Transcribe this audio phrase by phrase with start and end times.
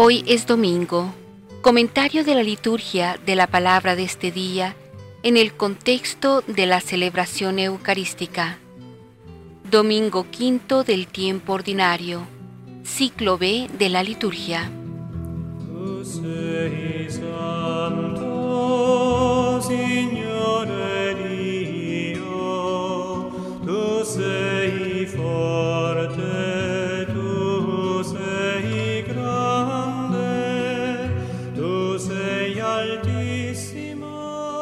[0.00, 1.12] Hoy es domingo.
[1.60, 4.76] Comentario de la liturgia de la palabra de este día
[5.24, 8.58] en el contexto de la celebración eucarística.
[9.68, 12.22] Domingo quinto del tiempo ordinario.
[12.84, 14.70] Ciclo B de la liturgia.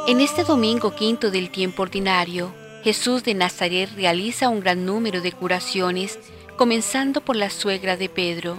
[0.08, 5.32] En este domingo quinto del tiempo ordinario, Jesús de Nazaret realiza un gran número de
[5.32, 6.20] curaciones,
[6.56, 8.56] comenzando por la suegra de Pedro.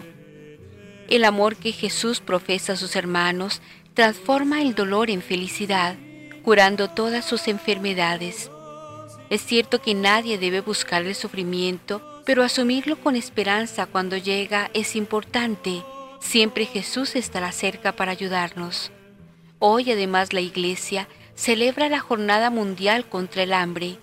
[1.07, 3.61] El amor que Jesús profesa a sus hermanos
[3.93, 5.95] transforma el dolor en felicidad,
[6.43, 8.51] curando todas sus enfermedades.
[9.29, 14.97] Es cierto que nadie debe buscar el sufrimiento, pero asumirlo con esperanza cuando llega es
[14.97, 15.81] importante.
[16.19, 18.91] Siempre Jesús estará cerca para ayudarnos.
[19.59, 23.97] Hoy además la Iglesia celebra la Jornada Mundial contra el Hambre,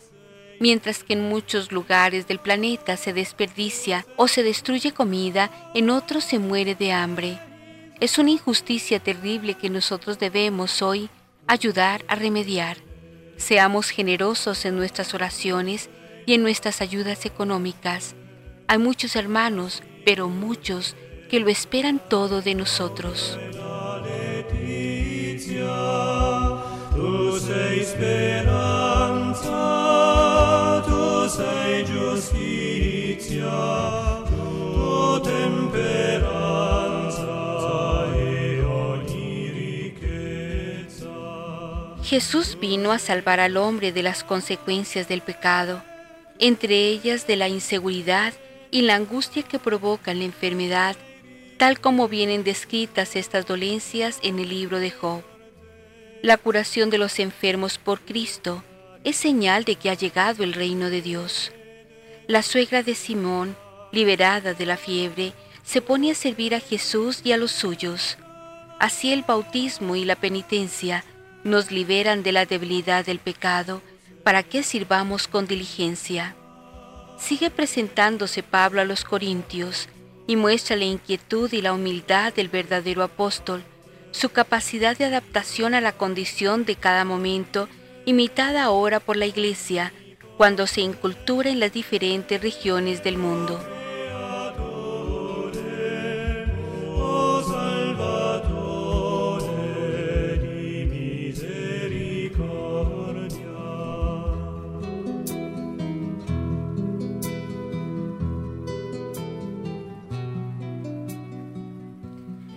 [0.61, 6.25] mientras que en muchos lugares del planeta se desperdicia o se destruye comida, en otros
[6.25, 7.39] se muere de hambre.
[8.01, 11.11] Es una injusticia terrible que nosotros debemos hoy
[11.49, 12.79] ayudar a remediar.
[13.37, 15.91] Seamos generosos en nuestras oraciones
[16.27, 18.15] y en nuestras ayudas económicas.
[18.69, 20.95] Hay muchos hermanos, pero muchos,
[21.29, 23.39] que lo esperan todo de nosotros.
[42.15, 45.83] Jesús vino a salvar al hombre de las consecuencias del pecado,
[46.39, 48.33] entre ellas de la inseguridad
[48.71, 50.95] y la angustia que provoca la enfermedad,
[51.57, 55.34] tal como vienen descritas estas dolencias en el libro de Job.
[56.25, 58.65] La curación de los enfermos por Cristo
[59.05, 61.53] es señal de que ha llegado el reino de Dios.
[62.27, 63.55] La suegra de Simón,
[63.93, 68.17] liberada de la fiebre, se pone a servir a Jesús y a los suyos.
[68.81, 71.05] Así el bautismo y la penitencia
[71.45, 73.83] nos liberan de la debilidad del pecado
[74.23, 76.37] para que sirvamos con diligencia.
[77.19, 79.91] Sigue presentándose Pablo a los Corintios
[80.27, 83.63] y muestra la inquietud y la humildad del verdadero apóstol
[84.15, 87.69] su capacidad de adaptación a la condición de cada momento,
[88.05, 89.93] imitada ahora por la Iglesia,
[90.37, 93.61] cuando se incultura en las diferentes regiones del mundo.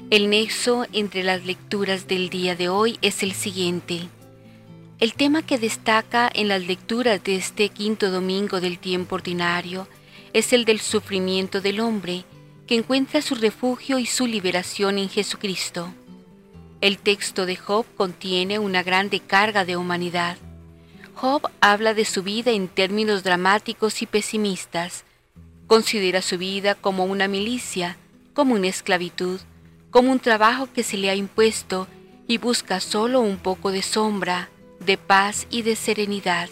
[0.10, 4.08] El nexo entre las lecturas del día de hoy es el siguiente.
[5.00, 9.86] El tema que destaca en las lecturas de este quinto domingo del tiempo ordinario
[10.32, 12.24] es el del sufrimiento del hombre,
[12.68, 15.94] que encuentra su refugio y su liberación en Jesucristo.
[16.80, 20.38] El texto de Job contiene una grande carga de humanidad.
[21.16, 25.04] Job habla de su vida en términos dramáticos y pesimistas.
[25.68, 27.98] Considera su vida como una milicia,
[28.34, 29.42] como una esclavitud,
[29.98, 31.88] como un trabajo que se le ha impuesto
[32.28, 34.48] y busca solo un poco de sombra,
[34.80, 36.50] de paz y de serenidad.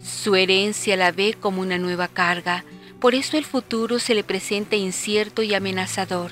[0.00, 2.64] Su herencia la ve como una nueva carga,
[3.00, 6.30] por eso el futuro se le presenta incierto y amenazador.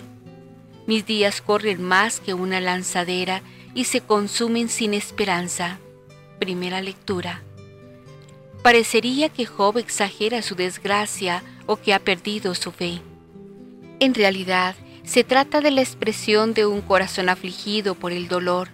[0.87, 3.43] Mis días corren más que una lanzadera
[3.75, 5.81] y se consumen sin esperanza.
[6.39, 7.43] Primera lectura.
[8.63, 13.01] Parecería que Job exagera su desgracia o que ha perdido su fe.
[13.99, 18.71] En realidad, se trata de la expresión de un corazón afligido por el dolor,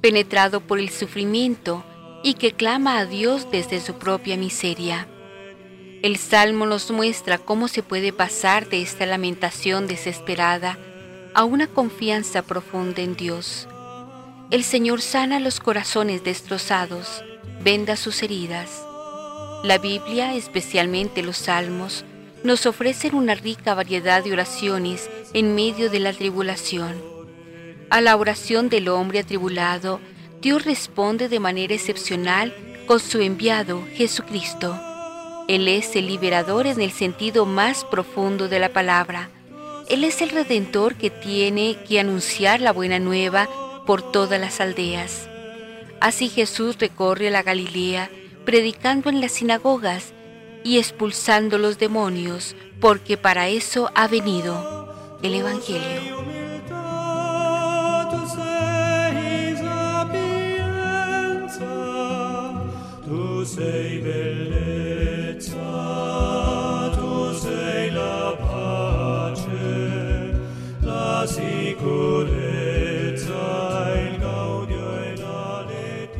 [0.00, 1.84] penetrado por el sufrimiento
[2.22, 5.06] y que clama a Dios desde su propia miseria.
[6.02, 10.78] El Salmo nos muestra cómo se puede pasar de esta lamentación desesperada
[11.34, 13.68] a una confianza profunda en Dios.
[14.50, 17.22] El Señor sana los corazones destrozados,
[17.62, 18.82] venda sus heridas.
[19.64, 22.04] La Biblia, especialmente los Salmos,
[22.44, 27.02] nos ofrecen una rica variedad de oraciones en medio de la tribulación.
[27.88, 29.98] A la oración del hombre atribulado,
[30.42, 32.54] Dios responde de manera excepcional
[32.86, 34.78] con su enviado, Jesucristo.
[35.48, 39.30] Él es el liberador en el sentido más profundo de la palabra.
[39.88, 43.48] Él es el redentor que tiene que anunciar la buena nueva
[43.86, 45.28] por todas las aldeas.
[45.98, 48.10] Así Jesús recorre la Galilea,
[48.44, 50.12] predicando en las sinagogas
[50.64, 56.14] y expulsando los demonios, porque para eso ha venido el Evangelio.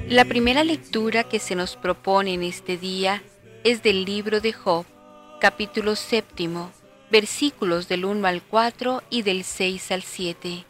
[0.08, 3.22] La primera lectura que se nos propone en este día
[3.64, 4.84] es del libro de Job,
[5.40, 6.70] capítulo séptimo,
[7.10, 10.66] versículos del 1 al 4 y del 6 al 7.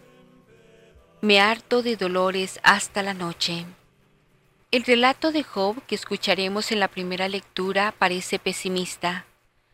[1.21, 3.67] Me harto de dolores hasta la noche.
[4.71, 9.25] El relato de Job que escucharemos en la primera lectura parece pesimista.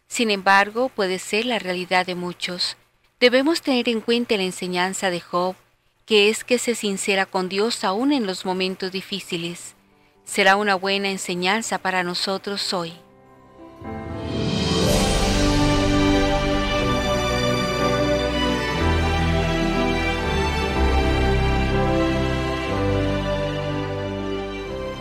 [0.08, 2.78] Sin embargo, puede ser la realidad de muchos.
[3.20, 5.56] Debemos tener en cuenta la enseñanza de Job,
[6.06, 9.74] que es que se sincera con Dios aún en los momentos difíciles.
[10.24, 12.94] Será una buena enseñanza para nosotros hoy.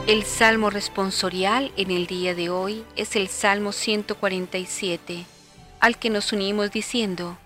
[0.10, 5.24] El salmo responsorial en el día de hoy es el Salmo 147,
[5.80, 7.38] al que nos unimos diciendo,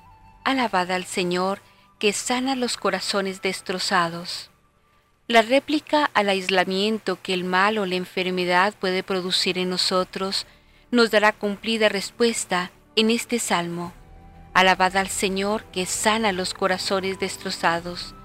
[0.46, 1.60] Alabad al Señor
[2.00, 4.50] que sana los corazones destrozados.
[5.28, 10.46] La réplica al aislamiento que el mal o la enfermedad puede producir en nosotros
[10.90, 13.92] nos dará cumplida respuesta en este salmo.
[14.54, 18.16] Alabad al Señor que sana los corazones destrozados.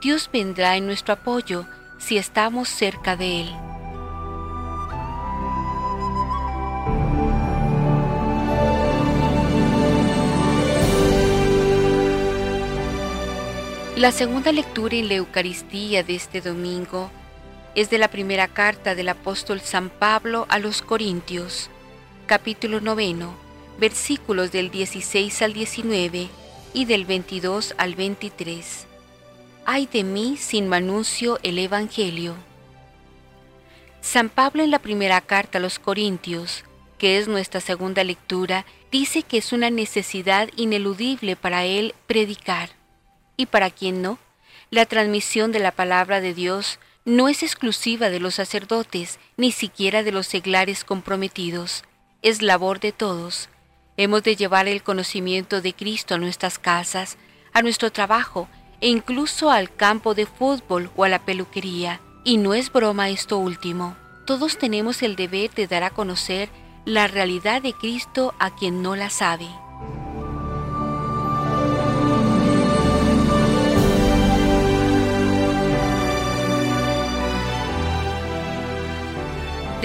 [0.00, 1.68] Dios vendrá en nuestro apoyo
[1.98, 3.65] si estamos cerca de Él.
[13.96, 17.10] La segunda lectura en la Eucaristía de este domingo
[17.74, 21.70] es de la primera carta del apóstol San Pablo a los Corintios,
[22.26, 23.34] capítulo noveno,
[23.78, 26.28] versículos del 16 al 19
[26.74, 28.86] y del 22 al 23.
[29.64, 32.34] Ay de mí sin manuncio el Evangelio.
[34.02, 36.64] San Pablo en la primera carta a los Corintios,
[36.98, 42.76] que es nuestra segunda lectura, dice que es una necesidad ineludible para él predicar
[43.36, 44.18] y para quien no,
[44.70, 50.02] la transmisión de la palabra de Dios no es exclusiva de los sacerdotes, ni siquiera
[50.02, 51.84] de los seglares comprometidos,
[52.22, 53.48] es labor de todos.
[53.96, 57.16] Hemos de llevar el conocimiento de Cristo a nuestras casas,
[57.52, 58.48] a nuestro trabajo
[58.80, 62.00] e incluso al campo de fútbol o a la peluquería.
[62.24, 63.96] Y no es broma esto último.
[64.26, 66.48] Todos tenemos el deber de dar a conocer
[66.84, 69.48] la realidad de Cristo a quien no la sabe.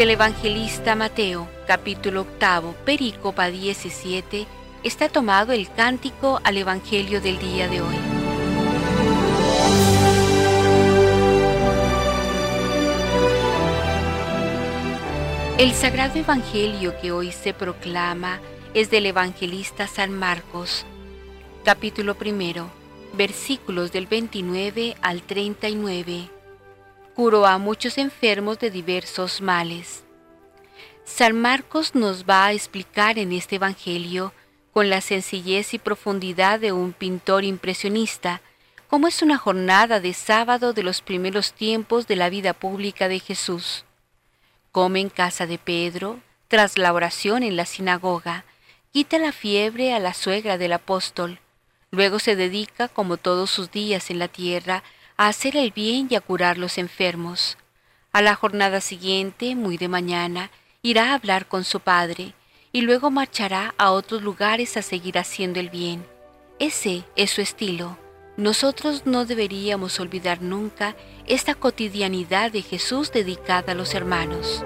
[0.01, 4.48] Del evangelista Mateo, capítulo octavo, perícopa 17,
[4.83, 7.95] está tomado el cántico al evangelio del día de hoy.
[15.59, 18.39] El sagrado evangelio que hoy se proclama
[18.74, 20.84] es del evangelista San Marcos,
[21.63, 22.72] capítulo primero,
[23.13, 26.40] versículos del 29 al 39
[27.21, 30.03] curó a muchos enfermos de diversos males.
[31.03, 34.33] San Marcos nos va a explicar en este Evangelio,
[34.73, 38.41] con la sencillez y profundidad de un pintor impresionista,
[38.87, 43.19] cómo es una jornada de sábado de los primeros tiempos de la vida pública de
[43.19, 43.85] Jesús.
[44.71, 48.45] Come en casa de Pedro, tras la oración en la sinagoga,
[48.91, 51.39] quita la fiebre a la suegra del apóstol,
[51.91, 54.81] luego se dedica, como todos sus días en la tierra,
[55.21, 57.55] a hacer el bien y a curar los enfermos.
[58.11, 60.49] A la jornada siguiente, muy de mañana,
[60.81, 62.33] irá a hablar con su padre
[62.71, 66.03] y luego marchará a otros lugares a seguir haciendo el bien.
[66.57, 67.99] Ese es su estilo.
[68.35, 70.95] Nosotros no deberíamos olvidar nunca
[71.27, 74.65] esta cotidianidad de Jesús dedicada a los hermanos.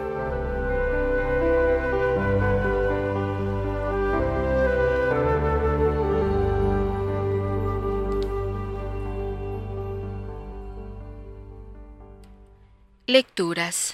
[13.08, 13.94] Lecturas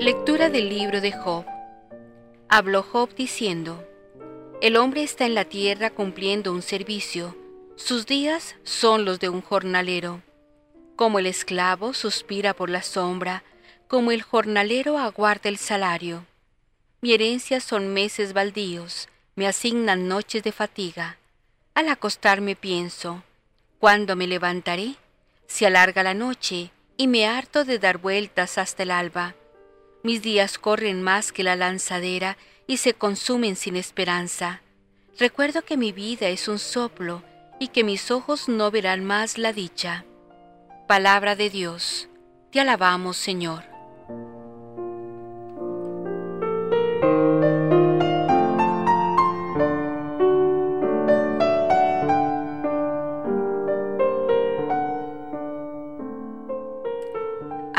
[0.00, 1.44] Lectura del libro de Job.
[2.48, 3.86] Habló Job diciendo,
[4.62, 7.36] El hombre está en la tierra cumpliendo un servicio,
[7.76, 10.22] sus días son los de un jornalero.
[10.96, 13.44] Como el esclavo suspira por la sombra,
[13.88, 16.24] como el jornalero aguarda el salario.
[17.02, 21.18] Mi herencia son meses baldíos, me asignan noches de fatiga
[21.74, 23.22] al acostarme pienso,
[23.78, 24.96] ¿cuándo me levantaré?
[25.46, 29.34] Se alarga la noche y me harto de dar vueltas hasta el alba.
[30.02, 32.36] Mis días corren más que la lanzadera
[32.66, 34.60] y se consumen sin esperanza.
[35.18, 37.22] Recuerdo que mi vida es un soplo
[37.58, 40.04] y que mis ojos no verán más la dicha.
[40.88, 42.08] Palabra de Dios.
[42.50, 43.71] Te alabamos, Señor.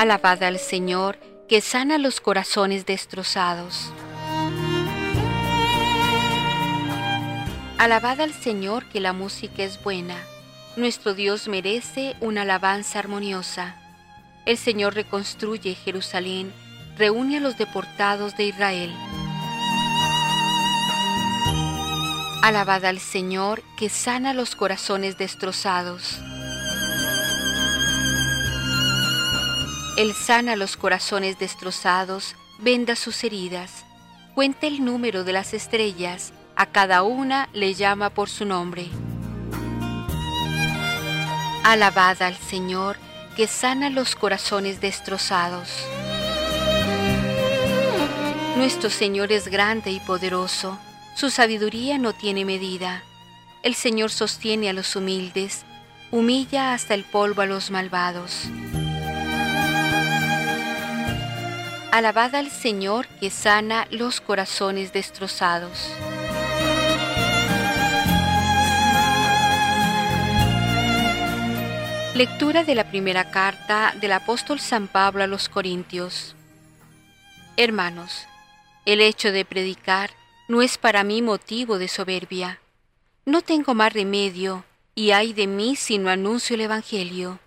[0.03, 1.17] Alabada al Señor
[1.48, 3.89] que sana los corazones destrozados.
[7.77, 10.17] Alabada al Señor que la música es buena.
[10.75, 13.77] Nuestro Dios merece una alabanza armoniosa.
[14.45, 16.51] El Señor reconstruye Jerusalén,
[16.98, 18.93] reúne a los deportados de Israel.
[22.41, 26.19] Alabada al Señor que sana los corazones destrozados.
[29.95, 33.85] Él sana los corazones destrozados, venda sus heridas,
[34.33, 38.88] cuenta el número de las estrellas, a cada una le llama por su nombre.
[41.63, 42.97] Alabada al Señor
[43.35, 45.69] que sana los corazones destrozados.
[48.57, 50.79] Nuestro Señor es grande y poderoso,
[51.15, 53.03] su sabiduría no tiene medida.
[53.62, 55.65] El Señor sostiene a los humildes,
[56.09, 58.50] humilla hasta el polvo a los malvados.
[61.93, 65.93] Alabada al Señor que sana los corazones destrozados.
[72.15, 76.35] Lectura de la primera carta del apóstol San Pablo a los Corintios.
[77.57, 78.25] Hermanos,
[78.88, 80.09] el hecho de predicar
[80.47, 82.59] no es para mí motivo de soberbia.
[83.23, 87.38] No tengo más remedio, y ay de mí si no anuncio el Evangelio.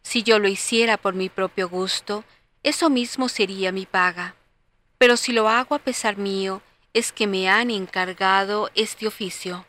[0.00, 2.24] Si yo lo hiciera por mi propio gusto,
[2.62, 4.34] eso mismo sería mi paga.
[4.98, 6.62] Pero si lo hago a pesar mío,
[6.94, 9.66] es que me han encargado este oficio.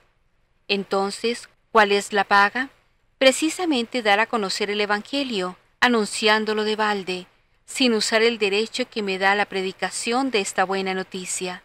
[0.68, 2.70] Entonces, ¿cuál es la paga?
[3.18, 7.28] Precisamente dar a conocer el Evangelio, anunciándolo de balde,
[7.66, 11.64] sin usar el derecho que me da la predicación de esta buena noticia.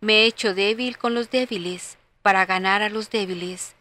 [0.00, 3.74] Me he hecho débil con los débiles, para ganar a los débiles.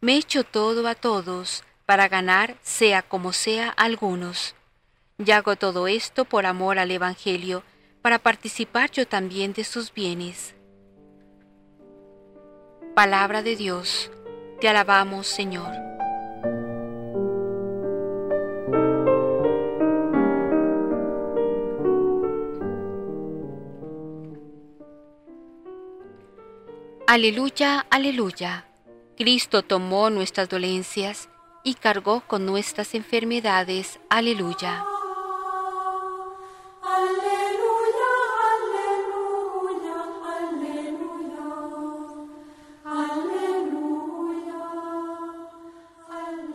[0.00, 4.54] Me he hecho todo a todos, para ganar, sea como sea, a algunos.
[5.24, 7.62] Y hago todo esto por amor al Evangelio,
[8.02, 10.54] para participar yo también de sus bienes.
[12.94, 14.10] Palabra de Dios,
[14.60, 15.72] te alabamos Señor.
[27.06, 28.66] Aleluya, aleluya.
[29.16, 31.30] Cristo tomó nuestras dolencias
[31.62, 34.00] y cargó con nuestras enfermedades.
[34.10, 34.84] Aleluya.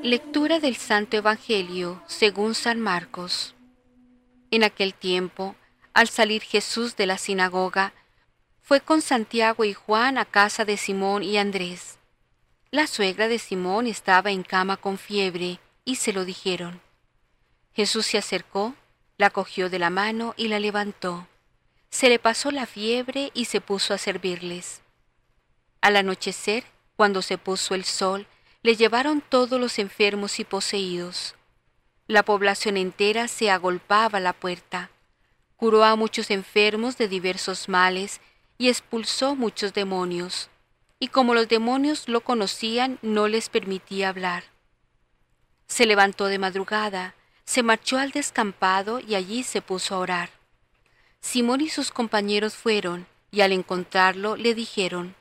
[0.03, 3.53] Lectura del Santo Evangelio según San Marcos.
[4.49, 5.57] En aquel tiempo,
[5.93, 7.91] al salir Jesús de la sinagoga,
[8.61, 11.99] fue con Santiago y Juan a casa de Simón y Andrés.
[12.71, 16.79] La suegra de Simón estaba en cama con fiebre y se lo dijeron.
[17.73, 18.75] Jesús se acercó,
[19.17, 21.27] la cogió de la mano y la levantó.
[21.89, 24.81] Se le pasó la fiebre y se puso a servirles.
[25.81, 26.63] Al anochecer,
[26.95, 28.27] cuando se puso el sol,
[28.61, 31.35] le llevaron todos los enfermos y poseídos.
[32.07, 34.89] La población entera se agolpaba a la puerta.
[35.55, 38.19] Curó a muchos enfermos de diversos males
[38.57, 40.49] y expulsó muchos demonios.
[40.99, 44.43] Y como los demonios lo conocían, no les permitía hablar.
[45.67, 50.29] Se levantó de madrugada, se marchó al descampado y allí se puso a orar.
[51.21, 55.15] Simón y sus compañeros fueron, y al encontrarlo le dijeron,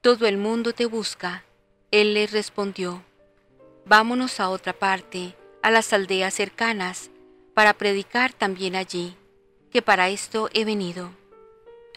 [0.00, 1.44] Todo el mundo te busca.
[1.90, 3.02] Él les respondió,
[3.84, 7.10] Vámonos a otra parte, a las aldeas cercanas,
[7.54, 9.16] para predicar también allí,
[9.72, 11.10] que para esto he venido.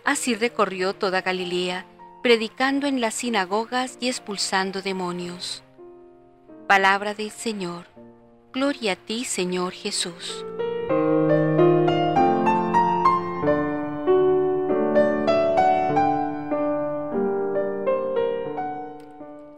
[0.03, 1.85] Así recorrió toda Galilea,
[2.23, 5.61] predicando en las sinagogas y expulsando demonios.
[6.67, 7.85] Palabra del Señor.
[8.51, 10.43] Gloria a ti, Señor Jesús.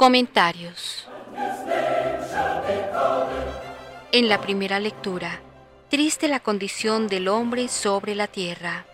[0.05, 1.07] Comentarios.
[4.11, 5.41] En la primera lectura,
[5.89, 8.85] triste la condición del hombre sobre la tierra.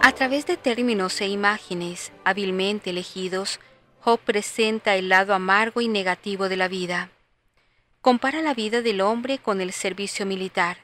[0.00, 3.58] A través de términos e imágenes hábilmente elegidos,
[4.02, 7.10] Job presenta el lado amargo y negativo de la vida.
[8.00, 10.76] Compara la vida del hombre con el servicio militar,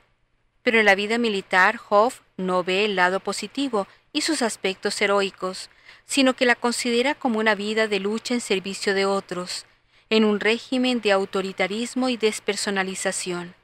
[0.64, 5.70] pero en la vida militar Job no ve el lado positivo, y sus aspectos heroicos,
[6.04, 9.66] sino que la considera como una vida de lucha en servicio de otros,
[10.08, 13.54] en un régimen de autoritarismo y despersonalización.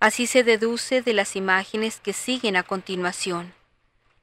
[0.00, 3.54] Así se deduce de las imágenes que siguen a continuación,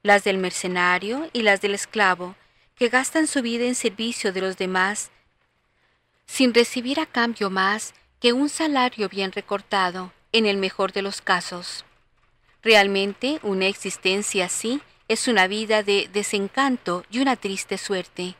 [0.02, 2.36] las del mercenario y las del esclavo,
[2.76, 5.10] que gastan su vida en servicio de los demás,
[6.26, 11.20] sin recibir a cambio más que un salario bien recortado, en el mejor de los
[11.20, 11.84] casos.
[12.62, 14.80] Realmente una existencia así
[15.10, 18.36] es una vida de desencanto y una triste suerte.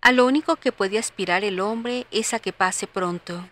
[0.00, 3.48] A lo único que puede aspirar el hombre es a que pase pronto.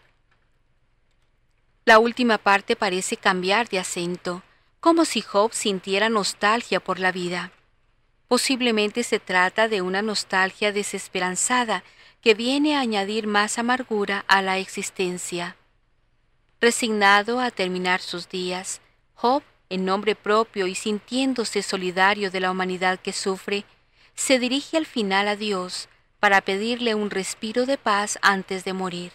[1.85, 4.45] La última parte parece cambiar de acento,
[4.79, 7.51] como si Job sintiera nostalgia por la vida.
[8.29, 11.83] Posiblemente se trata de una nostalgia desesperanzada
[12.21, 15.57] que viene a añadir más amargura a la existencia.
[16.61, 18.81] Resignado a terminar sus días,
[19.15, 23.65] Job en nombre propio y sintiéndose solidario de la humanidad que sufre,
[24.15, 25.89] se dirige al final a Dios
[26.21, 29.13] para pedirle un respiro de paz antes de morir.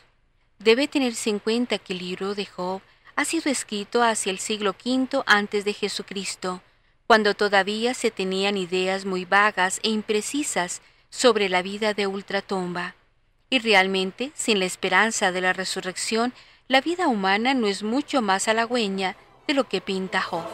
[0.60, 2.82] Debe tenerse en cuenta que el libro de Job
[3.16, 6.62] ha sido escrito hacia el siglo V antes de Jesucristo,
[7.08, 12.96] cuando todavía se tenían ideas muy vagas e imprecisas sobre la vida de ultratumba.
[13.50, 16.34] Y realmente, sin la esperanza de la resurrección,
[16.68, 19.16] la vida humana no es mucho más halagüeña
[19.50, 20.46] de lo que pinta Job.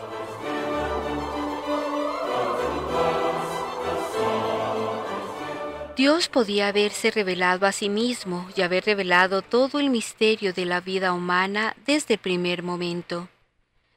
[5.98, 10.80] Dios podía haberse revelado a sí mismo y haber revelado todo el misterio de la
[10.80, 13.28] vida humana desde el primer momento.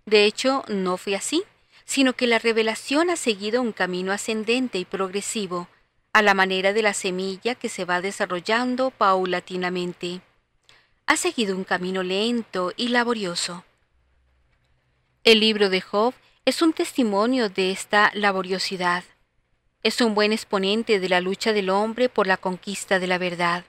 [0.05, 1.45] De hecho, no fue así,
[1.85, 5.69] sino que la revelación ha seguido un camino ascendente y progresivo,
[6.13, 10.23] a la manera de la semilla que se va desarrollando paulatinamente.
[11.07, 13.63] Ha seguido un camino lento y laborioso.
[15.25, 19.05] El libro de Job es un testimonio de esta laboriosidad.
[19.83, 23.65] Es un buen exponente de la lucha del hombre por la conquista de la verdad.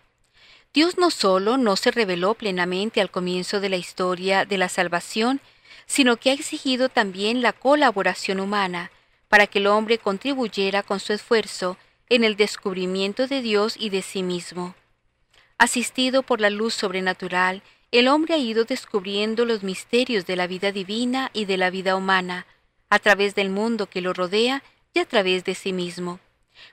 [0.73, 5.41] Dios no solo no se reveló plenamente al comienzo de la historia de la salvación,
[5.87, 8.91] sino que ha exigido también la colaboración humana
[9.27, 11.77] para que el hombre contribuyera con su esfuerzo
[12.09, 14.75] en el descubrimiento de Dios y de sí mismo.
[15.57, 20.71] Asistido por la luz sobrenatural el hombre ha ido descubriendo los misterios de la vida
[20.71, 22.45] divina y de la vida humana,
[22.89, 26.19] a través del mundo que lo rodea y a través de sí mismo.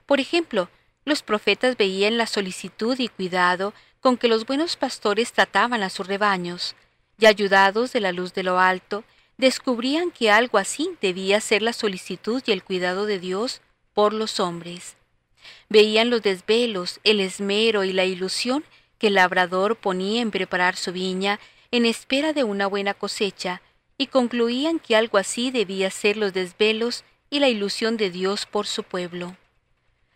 [0.05, 0.69] Por ejemplo,
[1.05, 6.07] los profetas veían la solicitud y cuidado con que los buenos pastores trataban a sus
[6.07, 6.75] rebaños,
[7.19, 9.03] y ayudados de la luz de lo alto,
[9.37, 13.61] descubrían que algo así debía ser la solicitud y el cuidado de Dios
[13.93, 14.97] por los hombres.
[15.69, 18.63] Veían los desvelos, el esmero y la ilusión
[18.97, 21.39] que el labrador ponía en preparar su viña
[21.71, 23.61] en espera de una buena cosecha,
[23.97, 28.67] y concluían que algo así debía ser los desvelos y la ilusión de Dios por
[28.67, 29.35] su pueblo.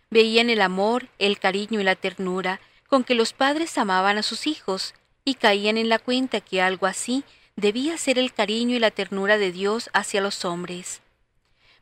[0.10, 4.48] Veían el amor, el cariño y la ternura con que los padres amaban a sus
[4.48, 7.24] hijos, y caían en la cuenta que algo así
[7.56, 11.02] debía ser el cariño y la ternura de Dios hacia los hombres.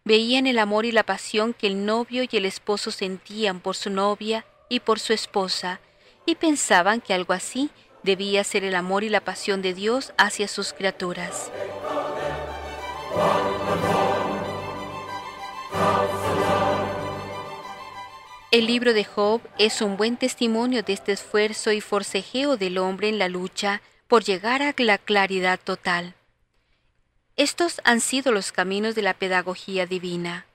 [0.04, 3.90] Veían el amor y la pasión que el novio y el esposo sentían por su
[3.90, 5.80] novia y por su esposa,
[6.30, 7.70] y pensaban que algo así
[8.04, 11.52] debía ser el amor y la pasión de Dios hacia sus criaturas.
[18.52, 23.10] El libro de Job es un buen testimonio de este esfuerzo y forcejeo del hombre
[23.10, 26.16] en la lucha por llegar a la claridad total.
[27.38, 30.46] Estos han sido los caminos de la pedagogía divina.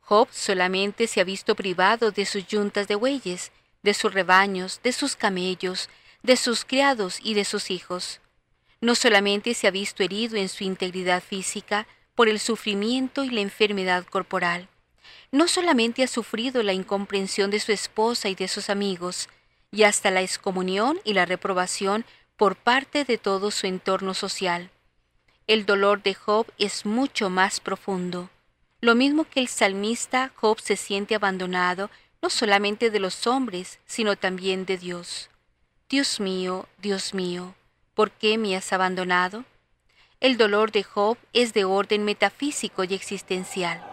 [0.00, 3.50] Job solamente se ha visto privado de sus yuntas de bueyes,
[3.84, 5.88] de sus rebaños, de sus camellos,
[6.24, 8.20] de sus criados y de sus hijos.
[8.80, 13.40] No solamente se ha visto herido en su integridad física por el sufrimiento y la
[13.40, 14.68] enfermedad corporal,
[15.34, 19.28] no solamente ha sufrido la incomprensión de su esposa y de sus amigos,
[19.72, 22.04] y hasta la excomunión y la reprobación
[22.36, 24.70] por parte de todo su entorno social.
[25.48, 28.30] El dolor de Job es mucho más profundo.
[28.80, 31.90] Lo mismo que el salmista, Job se siente abandonado
[32.24, 35.28] no solamente de los hombres, sino también de Dios.
[35.90, 37.54] Dios mío, Dios mío,
[37.92, 39.44] ¿por qué me has abandonado?
[40.20, 43.84] El dolor de Job es de orden metafísico y existencial.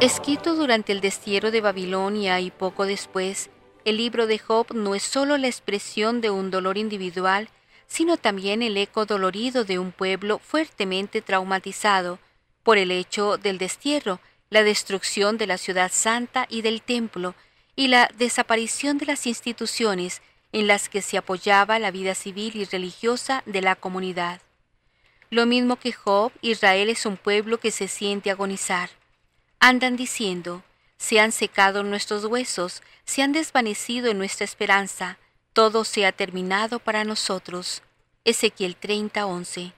[0.00, 3.50] Escrito durante el destierro de Babilonia y poco después,
[3.84, 7.50] el libro de Job no es solo la expresión de un dolor individual,
[7.88, 12.18] sino también el eco dolorido de un pueblo fuertemente traumatizado
[12.62, 14.20] por el hecho del destierro,
[14.50, 17.34] la destrucción de la ciudad santa y del templo,
[17.74, 20.20] y la desaparición de las instituciones
[20.52, 24.40] en las que se apoyaba la vida civil y religiosa de la comunidad.
[25.30, 28.90] Lo mismo que Job, Israel es un pueblo que se siente agonizar.
[29.60, 30.62] Andan diciendo,
[30.96, 35.18] se han secado nuestros huesos, se han desvanecido en nuestra esperanza,
[35.58, 37.82] todo se ha terminado para nosotros.
[38.24, 39.72] Ezequiel 30:11.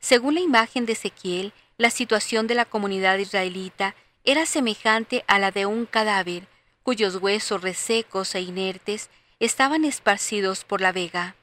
[0.00, 5.50] Según la imagen de Ezequiel, la situación de la comunidad israelita era semejante a la
[5.50, 6.46] de un cadáver,
[6.82, 9.08] cuyos huesos resecos e inertes
[9.40, 11.36] estaban esparcidos por la vega.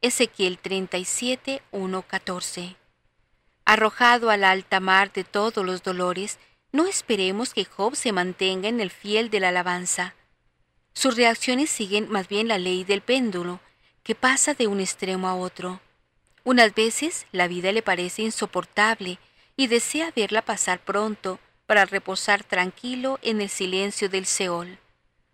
[0.00, 1.62] Ezequiel 37,
[2.08, 2.74] 14.
[3.64, 6.40] Arrojado a la alta mar de todos los dolores,
[6.72, 10.16] no esperemos que Job se mantenga en el fiel de la alabanza.
[10.94, 13.60] Sus reacciones siguen más bien la ley del péndulo,
[14.02, 15.80] que pasa de un extremo a otro.
[16.44, 19.18] Unas veces la vida le parece insoportable
[19.56, 24.78] y desea verla pasar pronto para reposar tranquilo en el silencio del Seol.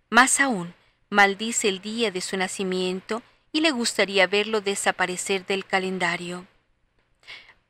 [0.09, 0.75] Más aún,
[1.11, 6.47] maldice el día de su nacimiento y le gustaría verlo desaparecer del calendario.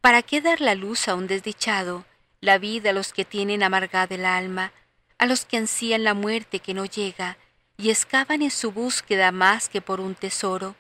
[0.00, 2.04] ¿Para qué dar la luz a un desdichado,
[2.40, 4.72] la vida a los que tienen amargada el alma,
[5.18, 7.38] a los que ansían la muerte que no llega
[7.80, 10.76] y excavan en su búsqueda más que por un tesoro,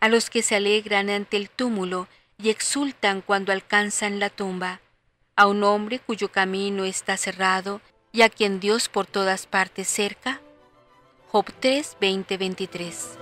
[0.00, 4.80] a los que se alegran ante el túmulo y exultan cuando alcanzan la tumba,
[5.36, 10.40] a un hombre cuyo camino está cerrado y a quien Dios por todas partes cerca?
[11.30, 13.18] Job 3, 20, 23.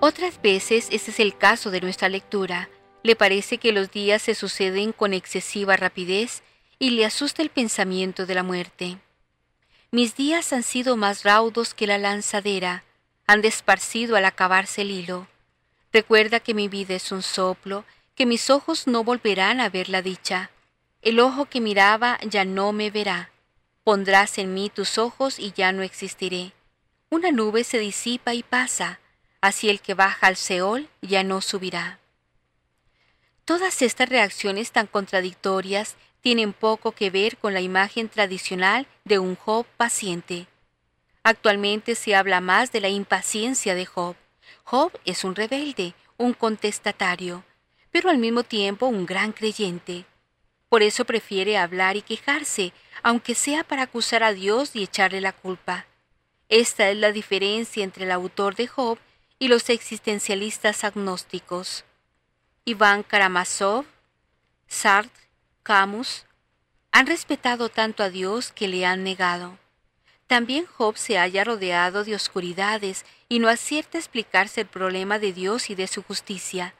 [0.00, 2.68] Otras veces ese es el caso de nuestra lectura.
[3.02, 6.42] Le parece que los días se suceden con excesiva rapidez
[6.78, 8.98] y le asusta el pensamiento de la muerte.
[9.90, 12.84] Mis días han sido más raudos que la lanzadera,
[13.26, 15.26] han desparcido al acabarse el hilo.
[15.92, 20.02] Recuerda que mi vida es un soplo, que mis ojos no volverán a ver la
[20.02, 20.50] dicha.
[21.02, 23.30] El ojo que miraba ya no me verá.
[23.84, 26.52] Pondrás en mí tus ojos y ya no existiré.
[27.10, 29.00] Una nube se disipa y pasa,
[29.40, 31.98] así el que baja al Seol ya no subirá.
[33.46, 39.36] Todas estas reacciones tan contradictorias tienen poco que ver con la imagen tradicional de un
[39.36, 40.46] Job paciente.
[41.22, 44.16] Actualmente se habla más de la impaciencia de Job.
[44.64, 47.44] Job es un rebelde, un contestatario,
[47.90, 50.04] pero al mismo tiempo un gran creyente.
[50.68, 55.32] Por eso prefiere hablar y quejarse, aunque sea para acusar a Dios y echarle la
[55.32, 55.86] culpa.
[56.48, 58.98] Esta es la diferencia entre el autor de Job
[59.38, 61.84] y los existencialistas agnósticos.
[62.64, 63.84] Iván Karamazov,
[64.66, 65.27] Sartre,
[65.68, 66.24] Camus,
[66.92, 69.58] han respetado tanto a Dios que le han negado.
[70.26, 75.34] También Job se halla rodeado de oscuridades y no acierta a explicarse el problema de
[75.34, 76.72] Dios y de su justicia,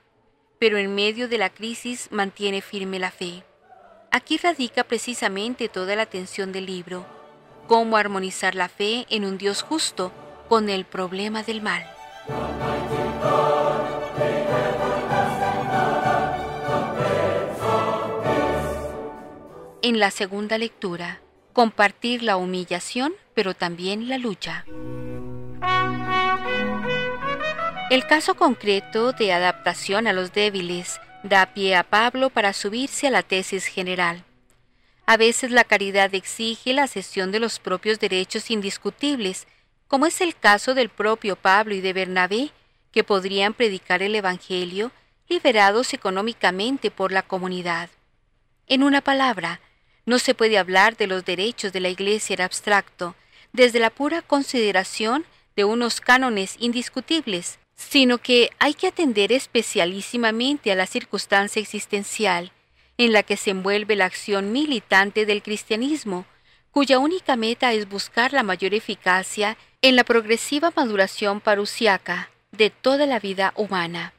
[0.58, 3.44] pero en medio de la crisis mantiene firme la fe.
[4.10, 7.04] Aquí radica precisamente toda la atención del libro,
[7.66, 10.14] cómo armonizar la fe en un Dios justo
[10.48, 11.86] con el problema del mal.
[19.88, 21.22] En la segunda lectura,
[21.54, 24.66] compartir la humillación, pero también la lucha.
[27.88, 33.10] El caso concreto de adaptación a los débiles da pie a Pablo para subirse a
[33.10, 34.24] la tesis general.
[35.06, 39.46] A veces la caridad exige la cesión de los propios derechos indiscutibles
[39.86, 42.50] como es el caso del propio Pablo y de Bernabé,
[42.92, 44.92] que podrían predicar el Evangelio
[45.30, 47.88] liberados económicamente por la comunidad.
[48.66, 49.62] En una palabra,
[50.08, 53.14] no se puede hablar de los derechos de la Iglesia en abstracto,
[53.52, 60.76] desde la pura consideración de unos cánones indiscutibles, sino que hay que atender especialísimamente a
[60.76, 62.52] la circunstancia existencial
[62.96, 66.24] en la que se envuelve la acción militante del cristianismo,
[66.70, 73.04] cuya única meta es buscar la mayor eficacia en la progresiva maduración parusiaca de toda
[73.04, 74.14] la vida humana.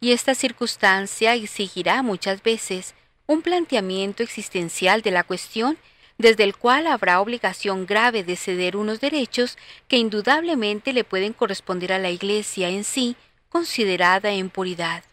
[0.00, 2.94] Y esta circunstancia exigirá muchas veces
[3.30, 5.78] un planteamiento existencial de la cuestión
[6.18, 11.92] desde el cual habrá obligación grave de ceder unos derechos que indudablemente le pueden corresponder
[11.92, 13.14] a la Iglesia en sí,
[13.48, 15.04] considerada en puridad.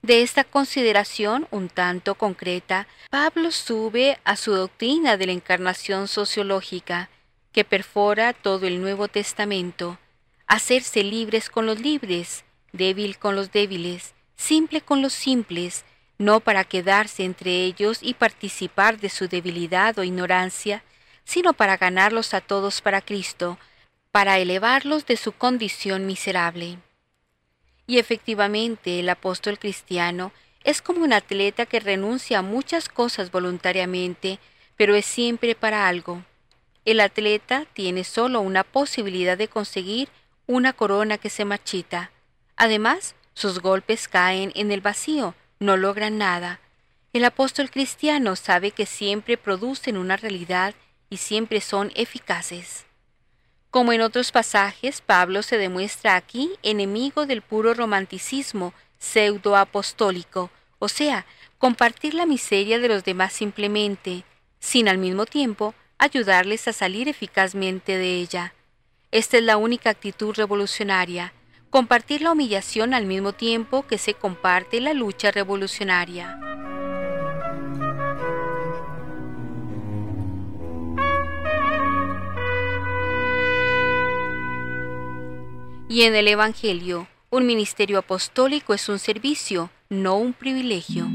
[0.00, 7.10] De esta consideración un tanto concreta, Pablo sube a su doctrina de la encarnación sociológica,
[7.50, 9.98] que perfora todo el Nuevo Testamento,
[10.46, 15.84] hacerse libres con los libres, débil con los débiles, simple con los simples,
[16.18, 20.82] no para quedarse entre ellos y participar de su debilidad o ignorancia,
[21.24, 23.58] sino para ganarlos a todos para Cristo,
[24.10, 26.78] para elevarlos de su condición miserable.
[27.86, 30.32] Y efectivamente el apóstol cristiano
[30.64, 34.40] es como un atleta que renuncia a muchas cosas voluntariamente,
[34.76, 36.24] pero es siempre para algo.
[36.84, 40.08] El atleta tiene solo una posibilidad de conseguir
[40.46, 42.10] una corona que se marchita.
[42.56, 46.60] Además, sus golpes caen en el vacío, no logran nada.
[47.12, 50.74] El apóstol cristiano sabe que siempre producen una realidad
[51.10, 52.84] y siempre son eficaces.
[53.70, 61.26] Como en otros pasajes, Pablo se demuestra aquí enemigo del puro romanticismo pseudo-apostólico, o sea,
[61.58, 64.24] compartir la miseria de los demás simplemente,
[64.60, 68.54] sin al mismo tiempo ayudarles a salir eficazmente de ella.
[69.10, 71.32] Esta es la única actitud revolucionaria,
[71.70, 76.40] compartir la humillación al mismo tiempo que se comparte la lucha revolucionaria.
[85.90, 91.08] Y en el Evangelio, un ministerio apostólico es un servicio, no un privilegio.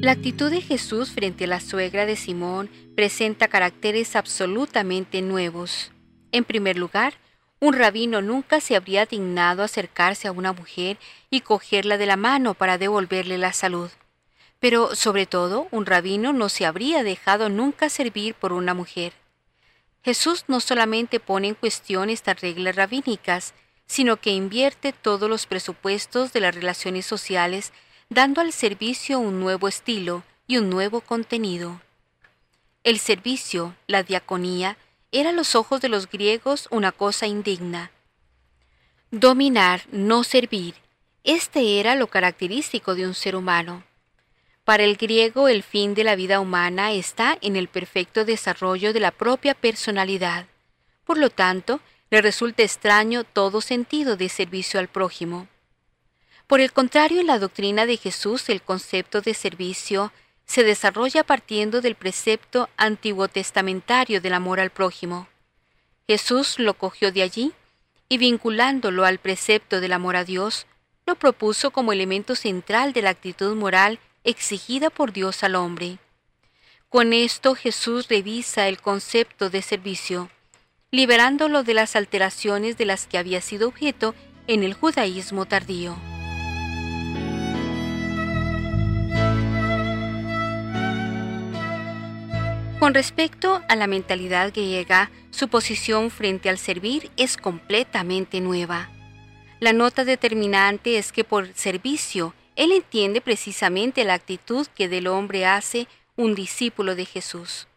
[0.00, 5.92] La actitud de Jesús frente a la suegra de Simón presenta caracteres absolutamente nuevos.
[6.32, 7.14] En primer lugar,
[7.58, 10.96] un rabino nunca se habría dignado acercarse a una mujer
[11.28, 13.90] y cogerla de la mano para devolverle la salud.
[14.60, 19.12] Pero, sobre todo, un rabino no se habría dejado nunca servir por una mujer.
[20.02, 23.52] Jesús no solamente pone en cuestión estas reglas rabínicas,
[23.86, 27.72] sino que invierte todos los presupuestos de las relaciones sociales,
[28.08, 31.80] dando al servicio un nuevo estilo y un nuevo contenido.
[32.84, 34.78] El servicio, la diaconía,
[35.12, 37.90] era a los ojos de los griegos una cosa indigna.
[39.10, 40.74] Dominar, no servir,
[41.24, 43.84] este era lo característico de un ser humano.
[44.64, 49.00] Para el griego el fin de la vida humana está en el perfecto desarrollo de
[49.00, 50.46] la propia personalidad.
[51.04, 55.48] Por lo tanto, le resulta extraño todo sentido de servicio al prójimo.
[56.46, 60.12] Por el contrario, en la doctrina de Jesús el concepto de servicio
[60.50, 65.28] se desarrolla partiendo del precepto antiguo testamentario del amor al prójimo.
[66.08, 67.52] Jesús lo cogió de allí
[68.08, 70.66] y vinculándolo al precepto del amor a Dios,
[71.06, 75.98] lo propuso como elemento central de la actitud moral exigida por Dios al hombre.
[76.88, 80.30] Con esto Jesús revisa el concepto de servicio,
[80.90, 84.16] liberándolo de las alteraciones de las que había sido objeto
[84.48, 86.09] en el judaísmo tardío.
[92.80, 98.88] Con respecto a la mentalidad griega, su posición frente al servir es completamente nueva.
[99.60, 105.44] La nota determinante es que por servicio él entiende precisamente la actitud que del hombre
[105.44, 107.68] hace un discípulo de Jesús.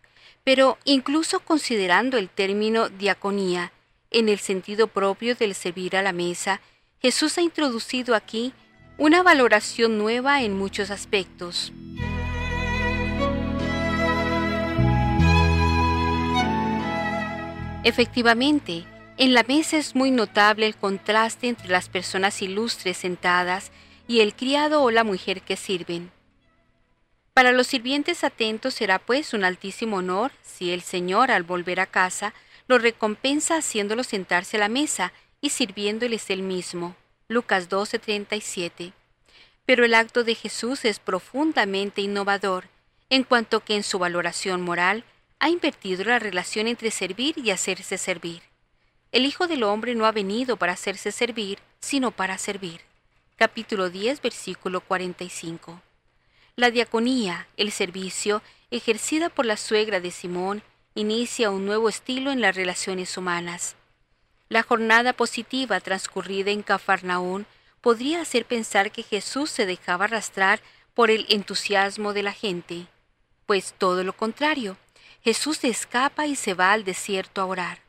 [0.45, 3.73] Pero incluso considerando el término diaconía
[4.09, 6.61] en el sentido propio del servir a la mesa,
[7.01, 8.53] Jesús ha introducido aquí
[8.97, 11.73] una valoración nueva en muchos aspectos.
[17.83, 18.85] Efectivamente,
[19.17, 23.71] en la mesa es muy notable el contraste entre las personas ilustres sentadas
[24.07, 26.09] y el criado o la mujer que sirven.
[27.33, 31.85] Para los sirvientes atentos será pues un altísimo honor si el Señor al volver a
[31.85, 32.33] casa
[32.67, 36.95] lo recompensa haciéndolo sentarse a la mesa y sirviéndoles él mismo.
[37.27, 38.93] Lucas 12:37.
[39.65, 42.69] Pero el acto de Jesús es profundamente innovador,
[43.09, 45.03] en cuanto que en su valoración moral
[45.43, 48.43] ha invertido la relación entre servir y hacerse servir.
[49.11, 52.79] El Hijo del Hombre no ha venido para hacerse servir, sino para servir
[53.35, 55.81] capítulo 10, versículo 45.
[56.55, 60.63] La diaconía, el servicio, ejercida por la suegra de Simón,
[60.95, 63.75] inicia un nuevo estilo en las relaciones humanas.
[64.47, 67.45] La jornada positiva transcurrida en Cafarnaún
[67.81, 70.61] podría hacer pensar que Jesús se dejaba arrastrar
[70.93, 72.87] por el entusiasmo de la gente,
[73.45, 74.77] pues todo lo contrario,
[75.23, 77.79] Jesús escapa y se va al desierto a orar.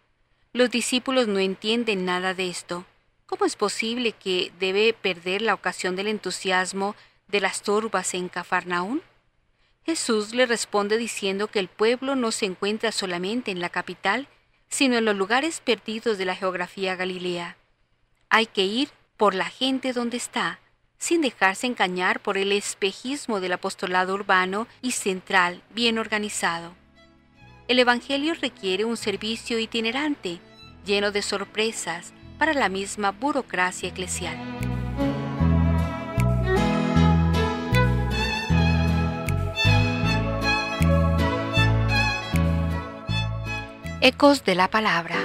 [0.53, 2.85] Los discípulos no entienden nada de esto.
[3.27, 6.95] ¿Cómo es posible que debe perder la ocasión del entusiasmo
[7.27, 9.03] de las turbas en Cafarnaún?
[9.85, 14.29] Jesús le responde diciendo que el pueblo no se encuentra solamente en la capital,
[14.69, 17.57] sino en los lugares perdidos de la geografía galilea.
[18.29, 20.61] Hay que ir por la gente donde está,
[20.99, 26.77] sin dejarse engañar por el espejismo del apostolado urbano y central bien organizado.
[27.67, 30.39] El Evangelio requiere un servicio itinerante,
[30.85, 34.37] lleno de sorpresas, para la misma burocracia eclesial.
[44.03, 45.17] Ecos de la Palabra.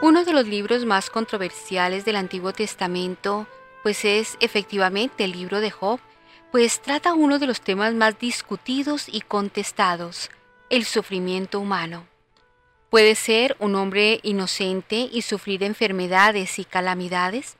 [0.00, 3.46] Uno de los libros más controversiales del Antiguo Testamento,
[3.82, 6.00] pues es efectivamente el libro de Job,
[6.52, 10.30] pues trata uno de los temas más discutidos y contestados,
[10.68, 12.06] el sufrimiento humano.
[12.90, 17.56] ¿Puede ser un hombre inocente y sufrir enfermedades y calamidades?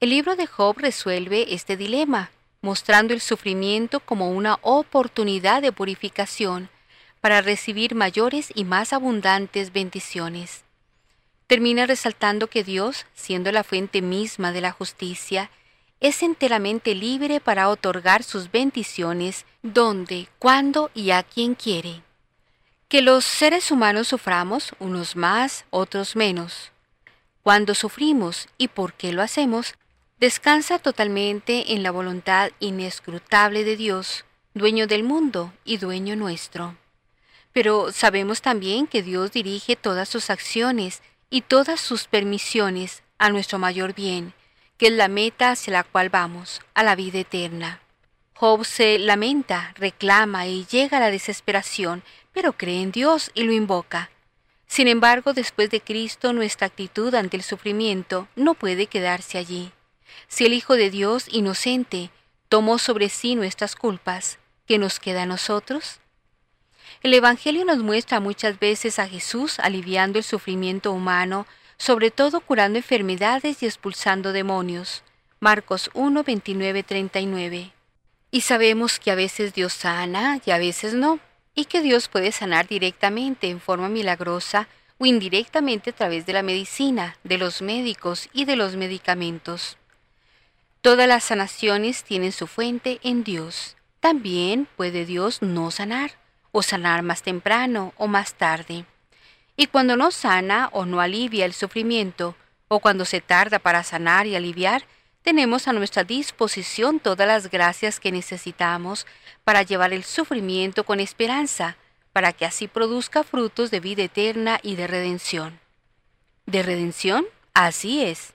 [0.00, 2.30] El libro de Job resuelve este dilema,
[2.62, 6.70] mostrando el sufrimiento como una oportunidad de purificación
[7.20, 10.64] para recibir mayores y más abundantes bendiciones.
[11.46, 15.50] Termina resaltando que Dios, siendo la fuente misma de la justicia,
[16.02, 22.02] es enteramente libre para otorgar sus bendiciones donde, cuando y a quien quiere
[22.92, 26.72] que los seres humanos suframos, unos más, otros menos.
[27.42, 29.76] Cuando sufrimos y por qué lo hacemos,
[30.20, 36.76] descansa totalmente en la voluntad inescrutable de Dios, dueño del mundo y dueño nuestro.
[37.54, 43.58] Pero sabemos también que Dios dirige todas sus acciones y todas sus permisiones a nuestro
[43.58, 44.34] mayor bien,
[44.78, 47.80] que es la meta hacia la cual vamos, a la vida eterna.
[48.34, 53.52] Job se lamenta, reclama y llega a la desesperación pero cree en Dios y lo
[53.52, 54.10] invoca.
[54.66, 59.70] Sin embargo, después de Cristo, nuestra actitud ante el sufrimiento no puede quedarse allí.
[60.28, 62.10] Si el Hijo de Dios, inocente,
[62.48, 66.00] tomó sobre sí nuestras culpas, ¿qué nos queda a nosotros?
[67.02, 71.46] El Evangelio nos muestra muchas veces a Jesús aliviando el sufrimiento humano,
[71.82, 75.02] sobre todo curando enfermedades y expulsando demonios.
[75.40, 77.72] Marcos 1, 29, 39.
[78.30, 81.18] Y sabemos que a veces Dios sana y a veces no
[81.56, 84.68] y que Dios puede sanar directamente en forma milagrosa
[84.98, 89.76] o indirectamente a través de la medicina, de los médicos y de los medicamentos.
[90.82, 93.76] Todas las sanaciones tienen su fuente en Dios.
[93.98, 96.12] También puede Dios no sanar,
[96.52, 98.84] o sanar más temprano o más tarde.
[99.56, 102.34] Y cuando no sana o no alivia el sufrimiento,
[102.68, 104.84] o cuando se tarda para sanar y aliviar,
[105.22, 109.06] tenemos a nuestra disposición todas las gracias que necesitamos
[109.44, 111.76] para llevar el sufrimiento con esperanza,
[112.12, 115.60] para que así produzca frutos de vida eterna y de redención.
[116.46, 117.24] ¿De redención?
[117.54, 118.34] Así es.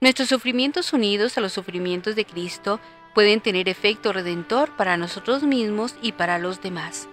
[0.00, 2.80] Nuestros sufrimientos unidos a los sufrimientos de Cristo
[3.14, 7.08] pueden tener efecto redentor para nosotros mismos y para los demás.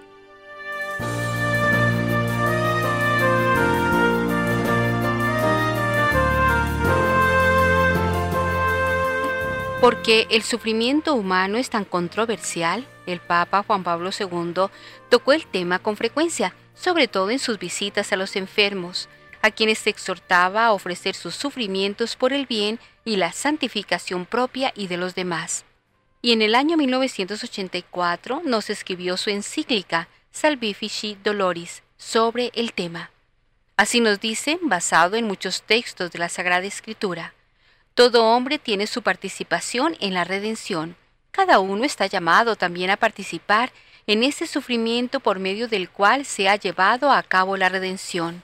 [9.81, 14.65] Porque el sufrimiento humano es tan controversial, el Papa Juan Pablo II
[15.07, 19.07] tocó el tema con frecuencia, sobre todo en sus visitas a los enfermos,
[19.41, 24.87] a quienes exhortaba a ofrecer sus sufrimientos por el bien y la santificación propia y
[24.87, 25.63] de los demás.
[26.21, 33.11] Y en el año 1984 nos escribió su encíclica Salvifici Doloris sobre el tema.
[33.77, 37.33] Así nos dice, basado en muchos textos de la Sagrada Escritura.
[37.93, 40.95] Todo hombre tiene su participación en la redención.
[41.31, 43.71] Cada uno está llamado también a participar
[44.07, 48.43] en ese sufrimiento por medio del cual se ha llevado a cabo la redención.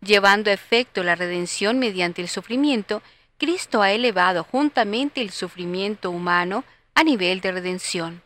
[0.00, 3.02] Llevando a efecto la redención mediante el sufrimiento,
[3.38, 8.22] Cristo ha elevado juntamente el sufrimiento humano a nivel de redención.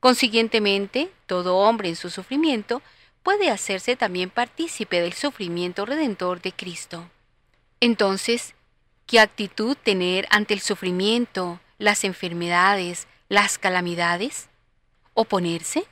[0.00, 2.82] Consiguientemente, todo hombre en su sufrimiento
[3.22, 7.08] puede hacerse también partícipe del sufrimiento redentor de Cristo.
[7.80, 8.54] Entonces,
[9.10, 14.48] ¿Qué actitud tener ante el sufrimiento, las enfermedades, las calamidades?
[15.14, 15.84] ¿Oponerse?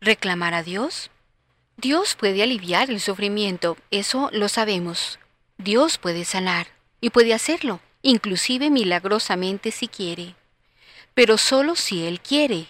[0.00, 1.10] ¿Reclamar a Dios?
[1.76, 5.18] Dios puede aliviar el sufrimiento, eso lo sabemos.
[5.58, 6.68] Dios puede sanar,
[7.02, 10.34] y puede hacerlo, inclusive milagrosamente si quiere.
[11.12, 12.68] Pero solo si Él quiere,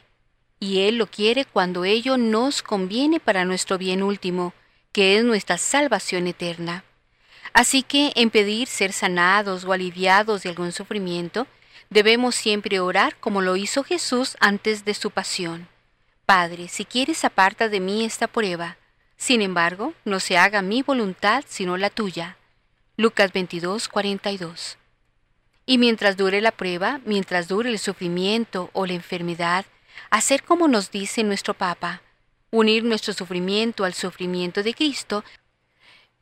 [0.58, 4.54] y Él lo quiere cuando ello nos conviene para nuestro bien último,
[4.90, 6.82] que es nuestra salvación eterna.
[7.54, 11.46] Así que en pedir ser sanados o aliviados de algún sufrimiento,
[11.88, 15.68] debemos siempre orar como lo hizo Jesús antes de su pasión.
[16.26, 18.76] Padre, si quieres aparta de mí esta prueba.
[19.16, 22.36] Sin embargo, no se haga mi voluntad sino la tuya.
[22.96, 24.76] Lucas 22, 42.
[25.64, 29.64] Y mientras dure la prueba, mientras dure el sufrimiento o la enfermedad,
[30.10, 32.02] hacer como nos dice nuestro Papa,
[32.50, 35.22] unir nuestro sufrimiento al sufrimiento de Cristo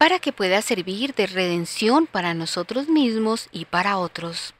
[0.02, 4.52] para que pueda servir de redención para nosotros mismos y para otros.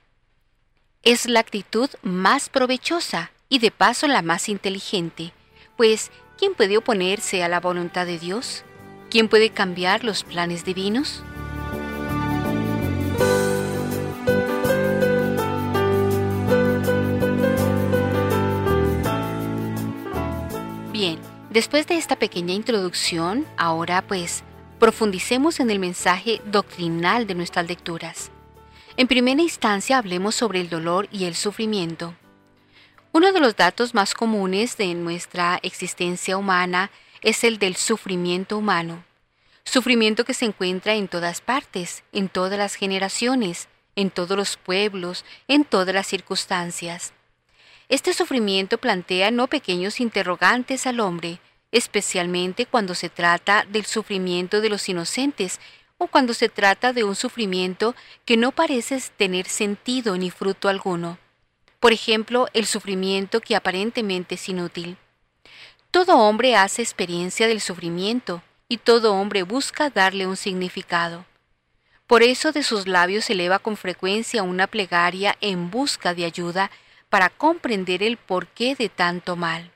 [1.03, 5.33] Es la actitud más provechosa y de paso la más inteligente,
[5.77, 8.63] pues ¿quién puede oponerse a la voluntad de Dios?
[9.11, 11.25] ¿Quién puede cambiar los planes divinos?
[20.93, 21.19] Bien,
[21.51, 24.45] después de esta pequeña introducción, ahora pues
[24.83, 28.33] profundicemos en el mensaje doctrinal de nuestras lecturas.
[28.97, 32.17] En primera instancia hablemos sobre el dolor y el sufrimiento.
[33.13, 39.05] Uno de los datos más comunes de nuestra existencia humana es el del sufrimiento humano.
[39.63, 45.25] Sufrimiento que se encuentra en todas partes, en todas las generaciones, en todos los pueblos,
[45.47, 47.13] en todas las circunstancias.
[47.89, 51.39] Este sufrimiento plantea no pequeños interrogantes al hombre,
[51.73, 55.59] especialmente cuando se trata del sufrimiento de los inocentes
[55.99, 61.19] o cuando se trata de un sufrimiento que no parece tener sentido ni fruto alguno.
[61.81, 64.97] Por ejemplo, el sufrimiento que aparentemente es inútil.
[65.91, 71.27] Todo hombre hace experiencia del sufrimiento y todo hombre busca darle un significado.
[72.07, 76.71] Por eso de sus labios se eleva con frecuencia una plegaria en busca de ayuda
[77.09, 79.72] para comprender el porqué de tanto mal.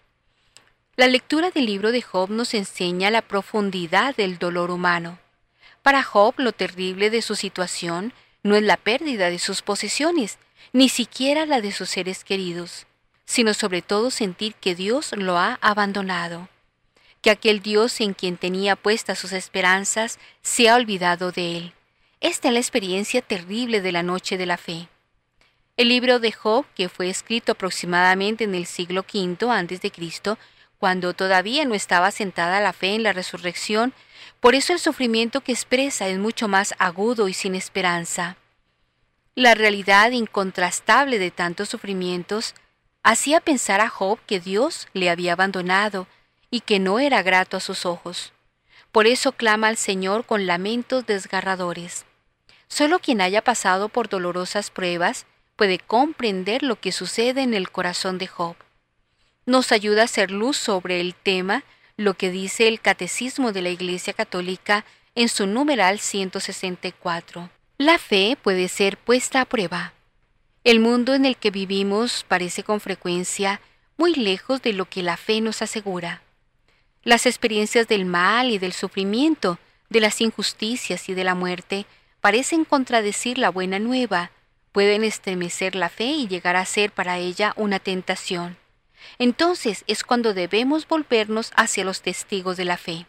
[0.97, 5.19] La lectura del libro de Job nos enseña la profundidad del dolor humano.
[5.83, 10.39] Para Job lo terrible de su situación no es la pérdida de sus posesiones,
[10.73, 12.87] ni siquiera la de sus seres queridos,
[13.27, 16.49] sino sobre todo sentir que Dios lo ha abandonado,
[17.21, 21.73] que aquel Dios en quien tenía puestas sus esperanzas se ha olvidado de él.
[22.23, 24.89] Esta es la experiencia terrible de la noche de la fe.
[25.77, 30.39] El libro de Job, que fue escrito aproximadamente en el siglo V a.C.,
[30.79, 33.93] cuando todavía no estaba sentada la fe en la resurrección,
[34.41, 38.37] por eso el sufrimiento que expresa es mucho más agudo y sin esperanza.
[39.35, 42.55] La realidad incontrastable de tantos sufrimientos
[43.03, 46.07] hacía pensar a Job que Dios le había abandonado
[46.51, 48.33] y que no era grato a sus ojos.
[48.93, 52.07] Por eso clama al Señor con lamentos desgarradores.
[52.69, 58.19] Solo quien haya pasado por dolorosas pruebas puede comprender lo que sucede en el corazón
[58.19, 58.57] de Job
[59.47, 61.63] nos ayuda a hacer luz sobre el tema,
[61.97, 64.85] lo que dice el Catecismo de la Iglesia Católica
[65.15, 67.49] en su numeral 164.
[67.79, 69.93] La fe puede ser puesta a prueba.
[70.65, 73.61] El mundo en el que vivimos parece con frecuencia
[73.97, 76.23] muy lejos de lo que la fe nos asegura.
[77.05, 81.87] Las experiencias del mal y del sufrimiento, de las injusticias y de la muerte
[82.21, 84.33] parecen contradecir la buena nueva,
[84.73, 88.57] pueden estremecer la fe y llegar a ser para ella una tentación
[89.19, 93.07] entonces es cuando debemos volvernos hacia los testigos de la fe.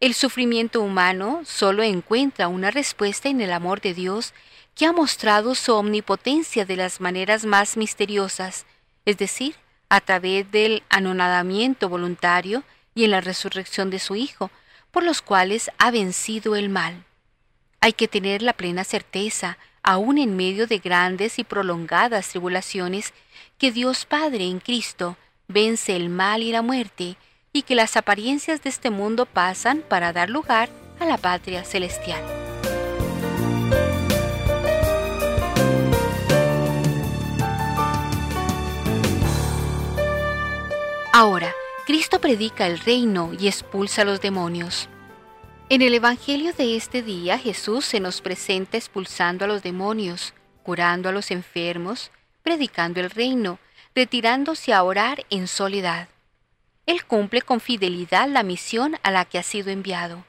[0.00, 4.34] El sufrimiento humano solo encuentra una respuesta en el amor de Dios
[4.74, 8.66] que ha mostrado su omnipotencia de las maneras más misteriosas,
[9.04, 9.54] es decir,
[9.88, 12.64] a través del anonadamiento voluntario
[12.94, 14.50] y en la resurrección de su Hijo,
[14.90, 17.04] por los cuales ha vencido el mal.
[17.80, 23.12] Hay que tener la plena certeza aún en medio de grandes y prolongadas tribulaciones,
[23.62, 27.16] que Dios Padre en Cristo vence el mal y la muerte,
[27.52, 32.20] y que las apariencias de este mundo pasan para dar lugar a la patria celestial.
[41.12, 41.54] Ahora,
[41.86, 44.88] Cristo predica el reino y expulsa a los demonios.
[45.68, 50.34] En el Evangelio de este día Jesús se nos presenta expulsando a los demonios,
[50.64, 52.10] curando a los enfermos,
[52.42, 53.58] predicando el reino,
[53.94, 56.08] retirándose a orar en soledad.
[56.86, 60.24] Él cumple con fidelidad la misión a la que ha sido enviado.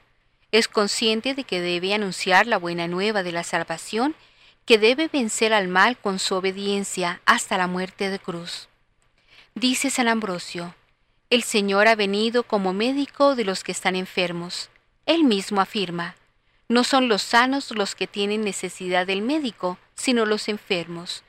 [0.52, 4.14] Es consciente de que debe anunciar la buena nueva de la salvación,
[4.64, 8.68] que debe vencer al mal con su obediencia hasta la muerte de cruz.
[9.54, 10.74] Dice San Ambrosio,
[11.30, 14.70] el Señor ha venido como médico de los que están enfermos
[15.06, 16.16] él mismo afirma,
[16.68, 21.23] no son los sanos los que tienen necesidad del médico, sino los enfermos.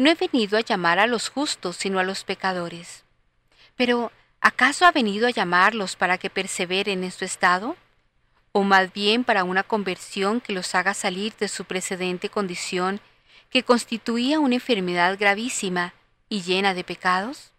[0.00, 3.04] No he venido a llamar a los justos, sino a los pecadores.
[3.76, 7.76] Pero, ¿acaso ha venido a llamarlos para que perseveren en su estado?
[8.52, 13.02] ¿O más bien para una conversión que los haga salir de su precedente condición,
[13.50, 15.92] que constituía una enfermedad gravísima
[16.30, 17.52] y llena de pecados?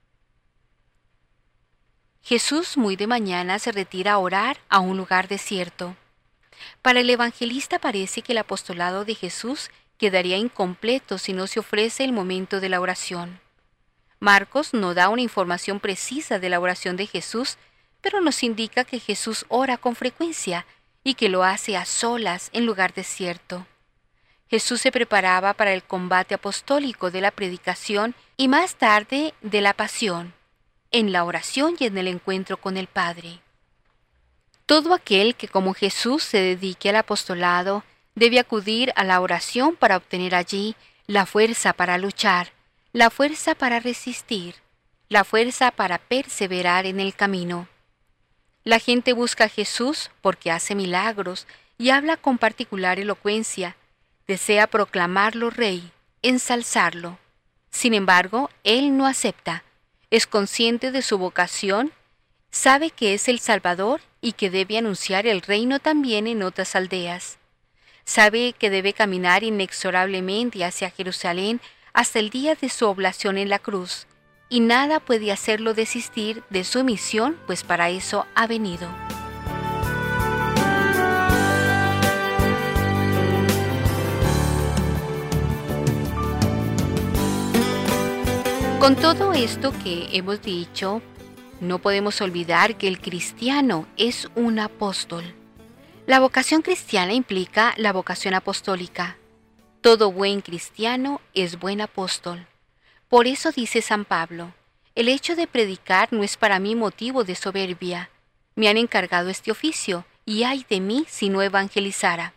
[2.23, 5.95] Jesús muy de mañana se retira a orar a un lugar desierto.
[6.81, 9.69] Para el evangelista parece que el apostolado de Jesús
[10.01, 13.39] quedaría incompleto si no se ofrece el momento de la oración.
[14.19, 17.59] Marcos no da una información precisa de la oración de Jesús,
[18.01, 20.65] pero nos indica que Jesús ora con frecuencia
[21.03, 23.67] y que lo hace a solas en lugar desierto.
[24.49, 29.75] Jesús se preparaba para el combate apostólico de la predicación y más tarde de la
[29.75, 30.33] pasión
[30.89, 33.39] en la oración y en el encuentro con el Padre.
[34.65, 37.83] Todo aquel que como Jesús se dedique al apostolado
[38.15, 40.75] debe acudir a la oración para obtener allí
[41.07, 42.53] la fuerza para luchar,
[42.93, 44.55] la fuerza para resistir,
[45.09, 47.67] la fuerza para perseverar en el camino.
[48.63, 51.47] La gente busca a Jesús porque hace milagros
[51.77, 53.75] y habla con particular elocuencia,
[54.27, 55.91] desea proclamarlo rey,
[56.21, 57.17] ensalzarlo.
[57.71, 59.63] Sin embargo, él no acepta,
[60.11, 61.91] es consciente de su vocación,
[62.51, 67.39] sabe que es el Salvador y que debe anunciar el reino también en otras aldeas.
[68.03, 71.61] Sabe que debe caminar inexorablemente hacia Jerusalén
[71.93, 74.07] hasta el día de su oblación en la cruz,
[74.49, 78.87] y nada puede hacerlo desistir de su misión, pues para eso ha venido.
[88.79, 91.03] Con todo esto que hemos dicho,
[91.59, 95.35] no podemos olvidar que el cristiano es un apóstol.
[96.11, 99.15] La vocación cristiana implica la vocación apostólica.
[99.79, 102.47] Todo buen cristiano es buen apóstol.
[103.07, 104.53] Por eso dice San Pablo,
[104.93, 108.09] el hecho de predicar no es para mí motivo de soberbia.
[108.55, 112.33] Me han encargado este oficio, y ay de mí si no evangelizara.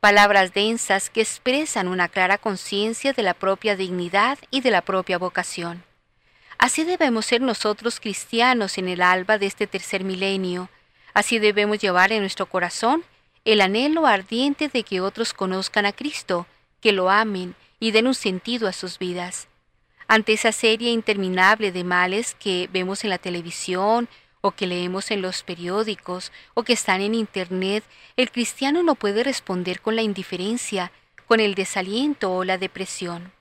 [0.00, 5.18] Palabras densas que expresan una clara conciencia de la propia dignidad y de la propia
[5.18, 5.84] vocación.
[6.56, 10.70] Así debemos ser nosotros cristianos en el alba de este tercer milenio.
[11.16, 13.02] Así debemos llevar en nuestro corazón
[13.44, 16.46] el anhelo ardiente de que otros conozcan a Cristo,
[16.82, 19.48] que lo amen y den un sentido a sus vidas
[20.08, 24.08] ante esa serie interminable de males que vemos en la televisión
[24.40, 27.82] o que leemos en los periódicos o que están en Internet,
[28.16, 30.92] el cristiano no puede responder con la indiferencia,
[31.26, 33.32] con el desaliento o la depresión.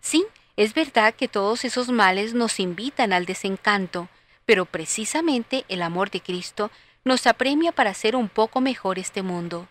[0.00, 0.24] Sí,
[0.56, 4.08] es verdad que todos esos males nos invitan al desencanto,
[4.46, 6.70] pero precisamente el amor de Cristo
[7.04, 9.68] nos apremia para hacer un poco mejor este mundo.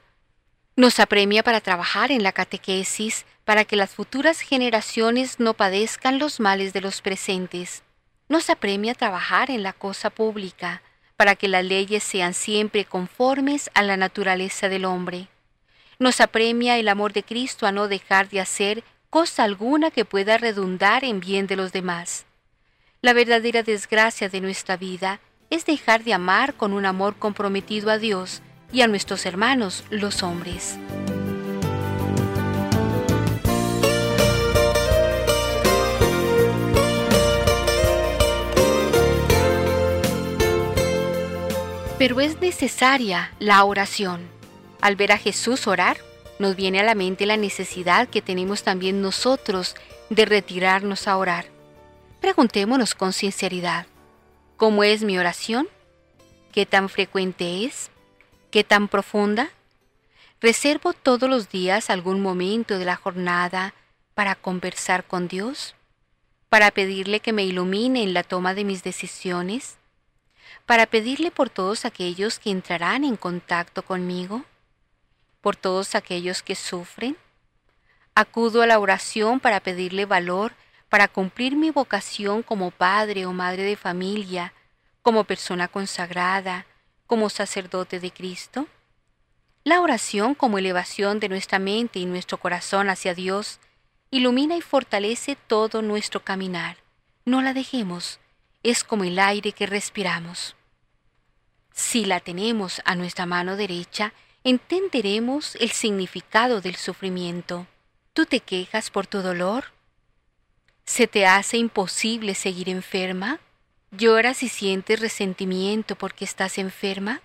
[0.75, 6.39] Nos apremia para trabajar en la catequesis, para que las futuras generaciones no padezcan los
[6.39, 7.83] males de los presentes.
[8.29, 10.81] Nos apremia trabajar en la cosa pública,
[11.17, 15.27] para que las leyes sean siempre conformes a la naturaleza del hombre.
[15.99, 20.37] Nos apremia el amor de Cristo a no dejar de hacer cosa alguna que pueda
[20.37, 22.25] redundar en bien de los demás.
[23.01, 25.19] La verdadera desgracia de nuestra vida
[25.53, 28.41] es dejar de amar con un amor comprometido a Dios,
[28.73, 30.77] y a nuestros hermanos los hombres.
[41.99, 44.21] Pero es necesaria la oración.
[44.81, 45.97] Al ver a Jesús orar,
[46.39, 49.75] nos viene a la mente la necesidad que tenemos también nosotros
[50.09, 51.45] de retirarnos a orar.
[52.19, 53.85] Preguntémonos con sinceridad,
[54.63, 55.67] ¿cómo es mi oración?
[56.53, 57.91] ¿Qué tan frecuente es?
[58.49, 59.49] ¿Qué tan profunda?
[60.39, 63.73] ¿Reservo todos los días algún momento de la jornada
[64.13, 65.75] para conversar con Dios?
[66.47, 69.75] ¿Para pedirle que me ilumine en la toma de mis decisiones?
[70.65, 74.45] ¿Para pedirle por todos aquellos que entrarán en contacto conmigo?
[75.41, 77.17] ¿Por todos aquellos que sufren?
[78.15, 80.53] Acudo a la oración para pedirle valor
[80.93, 84.53] para cumplir mi vocación como padre o madre de familia,
[85.01, 86.67] como persona consagrada,
[87.07, 88.67] como sacerdote de Cristo?
[89.63, 93.59] La oración como elevación de nuestra mente y nuestro corazón hacia Dios
[94.11, 96.77] ilumina y fortalece todo nuestro caminar.
[97.25, 98.19] No la dejemos,
[98.61, 100.55] es como el aire que respiramos.
[101.73, 104.13] Si la tenemos a nuestra mano derecha,
[104.43, 107.65] entenderemos el significado del sufrimiento.
[108.13, 109.73] ¿Tú te quejas por tu dolor?
[110.85, 113.39] ¿Se te hace imposible seguir enferma?
[113.91, 117.21] ¿Lloras y sientes resentimiento porque estás enferma?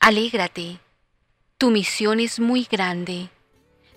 [0.00, 0.80] Alégrate.
[1.56, 3.30] Tu misión es muy grande.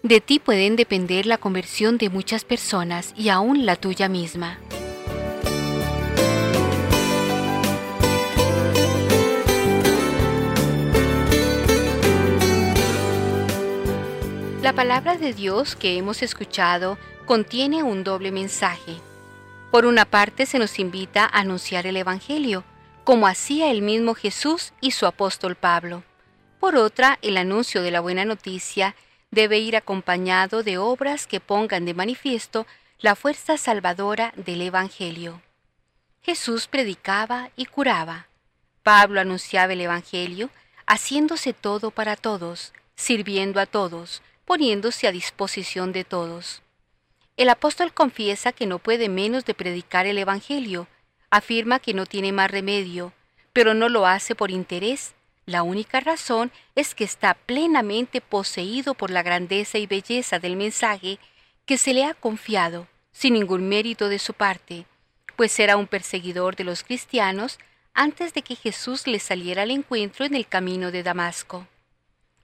[0.03, 4.59] De ti pueden depender la conversión de muchas personas y aún la tuya misma.
[14.62, 16.99] La palabra de Dios que hemos escuchado
[17.32, 18.97] contiene un doble mensaje.
[19.71, 22.65] Por una parte se nos invita a anunciar el Evangelio,
[23.05, 26.03] como hacía el mismo Jesús y su apóstol Pablo.
[26.59, 28.95] Por otra, el anuncio de la buena noticia
[29.29, 32.67] debe ir acompañado de obras que pongan de manifiesto
[32.99, 35.41] la fuerza salvadora del Evangelio.
[36.21, 38.27] Jesús predicaba y curaba.
[38.84, 40.49] Pablo anunciaba el Evangelio,
[40.86, 46.61] haciéndose todo para todos, sirviendo a todos, poniéndose a disposición de todos.
[47.42, 50.88] El apóstol confiesa que no puede menos de predicar el Evangelio,
[51.32, 53.14] afirma que no tiene más remedio,
[53.52, 55.16] pero no lo hace por interés.
[55.48, 61.18] La única razón es que está plenamente poseído por la grandeza y belleza del mensaje
[61.66, 64.86] que se le ha confiado, sin ningún mérito de su parte,
[65.36, 67.58] pues era un perseguidor de los cristianos
[67.96, 71.66] antes de que Jesús le saliera al encuentro en el camino de Damasco.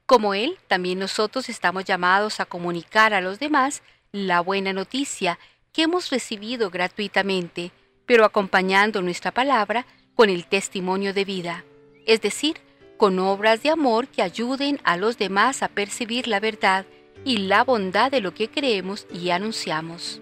[0.07, 5.39] Como él, también nosotros estamos llamados a comunicar a los demás la buena noticia
[5.73, 7.71] que hemos recibido gratuitamente,
[8.05, 9.85] pero acompañando nuestra palabra
[10.15, 11.63] con el testimonio de vida,
[12.05, 12.57] es decir,
[12.97, 16.85] con obras de amor que ayuden a los demás a percibir la verdad
[17.23, 20.21] y la bondad de lo que creemos y anunciamos.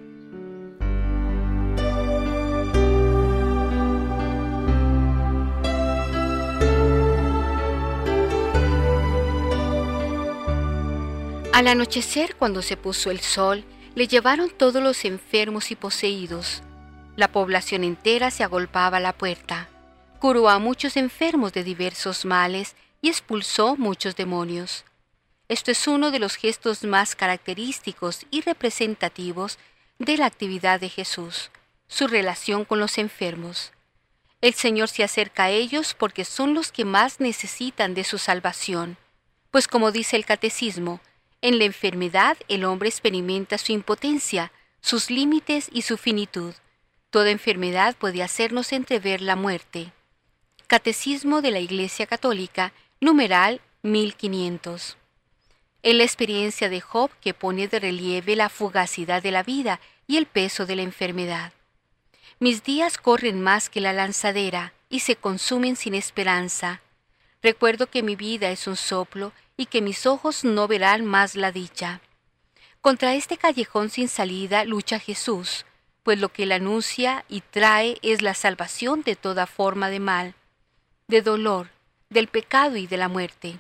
[11.53, 13.63] Al anochecer, cuando se puso el sol,
[13.95, 16.61] le llevaron todos los enfermos y poseídos.
[17.15, 19.69] La población entera se agolpaba a la puerta.
[20.19, 24.83] Curó a muchos enfermos de diversos males y expulsó muchos demonios.
[25.47, 29.59] Esto es uno de los gestos más característicos y representativos
[29.99, 31.51] de la actividad de Jesús,
[31.87, 33.71] su relación con los enfermos.
[34.41, 38.97] El Señor se acerca a ellos porque son los que más necesitan de su salvación,
[39.51, 40.99] pues como dice el catecismo,
[41.45, 46.55] en la enfermedad el hombre experimenta su impotencia, sus límites y su finitud.
[47.11, 49.93] Toda enfermedad puede hacernos entrever la muerte.
[50.65, 54.97] Catecismo de la Iglesia Católica, numeral 1500.
[55.83, 60.17] En la experiencia de Job que pone de relieve la fugacidad de la vida y
[60.17, 61.53] el peso de la enfermedad.
[62.39, 66.81] Mis días corren más que la lanzadera y se consumen sin esperanza.
[67.43, 71.51] Recuerdo que mi vida es un soplo y que mis ojos no verán más la
[71.51, 72.01] dicha.
[72.81, 75.65] Contra este callejón sin salida lucha Jesús,
[76.03, 80.35] pues lo que él anuncia y trae es la salvación de toda forma de mal,
[81.07, 81.69] de dolor,
[82.09, 83.59] del pecado y de la muerte.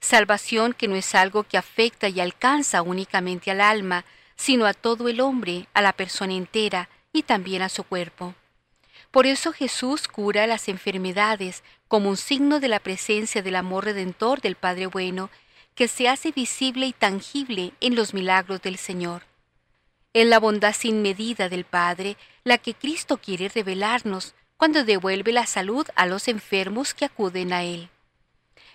[0.00, 4.04] Salvación que no es algo que afecta y alcanza únicamente al alma,
[4.36, 8.34] sino a todo el hombre, a la persona entera y también a su cuerpo.
[9.10, 14.40] Por eso Jesús cura las enfermedades como un signo de la presencia del amor redentor
[14.40, 15.30] del Padre Bueno,
[15.74, 19.22] que se hace visible y tangible en los milagros del Señor.
[20.12, 25.46] Es la bondad sin medida del Padre la que Cristo quiere revelarnos cuando devuelve la
[25.46, 27.88] salud a los enfermos que acuden a Él.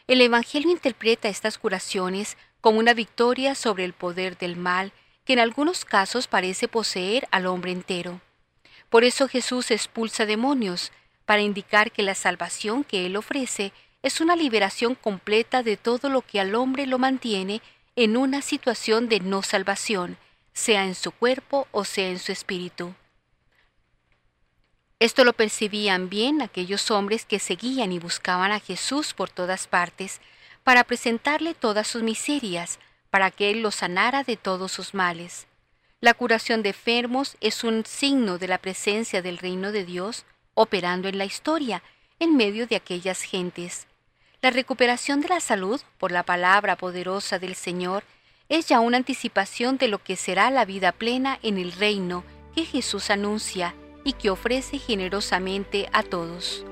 [0.08, 4.92] El Evangelio interpreta estas curaciones como una victoria sobre el poder del mal
[5.24, 8.22] que en algunos casos parece poseer al hombre entero.
[8.90, 10.92] Por eso Jesús expulsa demonios,
[11.26, 13.74] para indicar que la salvación que Él ofrece
[14.04, 17.62] es una liberación completa de todo lo que al hombre lo mantiene
[17.96, 20.18] en una situación de no salvación,
[20.54, 22.94] sea en su cuerpo o sea en su espíritu.
[25.00, 30.22] Esto lo percibían bien aquellos hombres que seguían y buscaban a Jesús por todas partes,
[30.64, 32.80] para presentarle todas sus miserias,
[33.10, 35.48] para que Él los sanara de todos sus males.
[36.02, 41.08] La curación de enfermos es un signo de la presencia del reino de Dios operando
[41.08, 41.82] en la historia,
[42.20, 43.88] en medio de aquellas gentes.
[44.41, 48.04] La recuperación de la salud por la palabra poderosa del Señor
[48.50, 52.24] es ya una anticipación de lo que será la vida plena en el reino
[52.54, 53.74] que Jesús anuncia
[54.04, 56.64] y que ofrece generosamente a todos.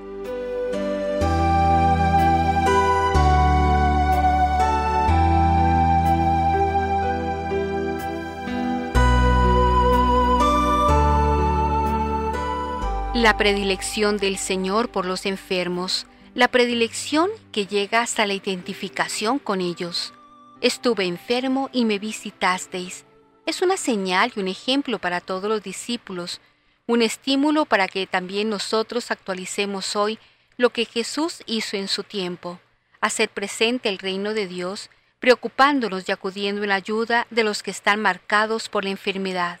[13.24, 19.62] La predilección del Señor por los enfermos, la predilección que llega hasta la identificación con
[19.62, 20.12] ellos.
[20.60, 23.06] Estuve enfermo y me visitasteis.
[23.46, 26.42] Es una señal y un ejemplo para todos los discípulos,
[26.86, 30.18] un estímulo para que también nosotros actualicemos hoy
[30.58, 32.60] lo que Jesús hizo en su tiempo,
[33.00, 38.02] hacer presente el reino de Dios, preocupándonos y acudiendo en ayuda de los que están
[38.02, 39.60] marcados por la enfermedad.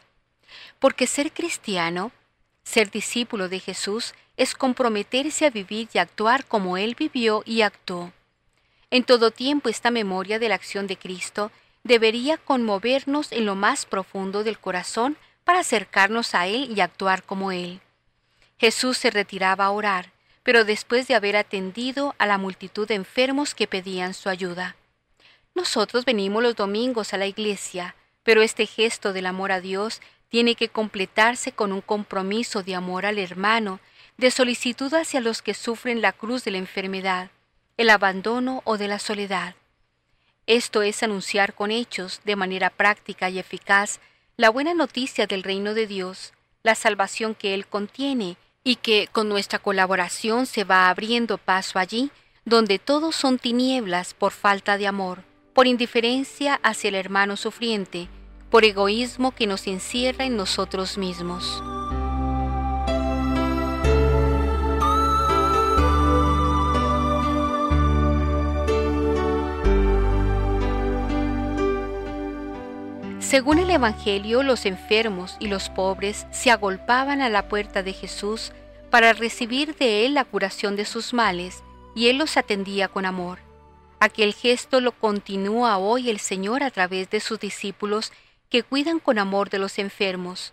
[0.78, 2.12] Porque ser cristiano
[2.64, 8.12] ser discípulo de Jesús es comprometerse a vivir y actuar como Él vivió y actuó.
[8.90, 11.50] En todo tiempo esta memoria de la acción de Cristo
[11.84, 17.52] debería conmovernos en lo más profundo del corazón para acercarnos a Él y actuar como
[17.52, 17.80] Él.
[18.58, 20.12] Jesús se retiraba a orar,
[20.42, 24.76] pero después de haber atendido a la multitud de enfermos que pedían su ayuda.
[25.54, 30.00] Nosotros venimos los domingos a la iglesia, pero este gesto del amor a Dios
[30.34, 33.78] tiene que completarse con un compromiso de amor al hermano,
[34.16, 37.30] de solicitud hacia los que sufren la cruz de la enfermedad,
[37.76, 39.54] el abandono o de la soledad.
[40.48, 44.00] Esto es anunciar con hechos, de manera práctica y eficaz,
[44.36, 46.32] la buena noticia del reino de Dios,
[46.64, 52.10] la salvación que Él contiene y que con nuestra colaboración se va abriendo paso allí,
[52.44, 55.22] donde todos son tinieblas por falta de amor,
[55.54, 58.08] por indiferencia hacia el hermano sufriente,
[58.54, 61.60] por egoísmo que nos encierra en nosotros mismos.
[73.18, 78.52] Según el Evangelio, los enfermos y los pobres se agolpaban a la puerta de Jesús
[78.88, 81.64] para recibir de él la curación de sus males,
[81.96, 83.40] y él los atendía con amor.
[83.98, 88.12] Aquel gesto lo continúa hoy el Señor a través de sus discípulos
[88.54, 90.52] que cuidan con amor de los enfermos.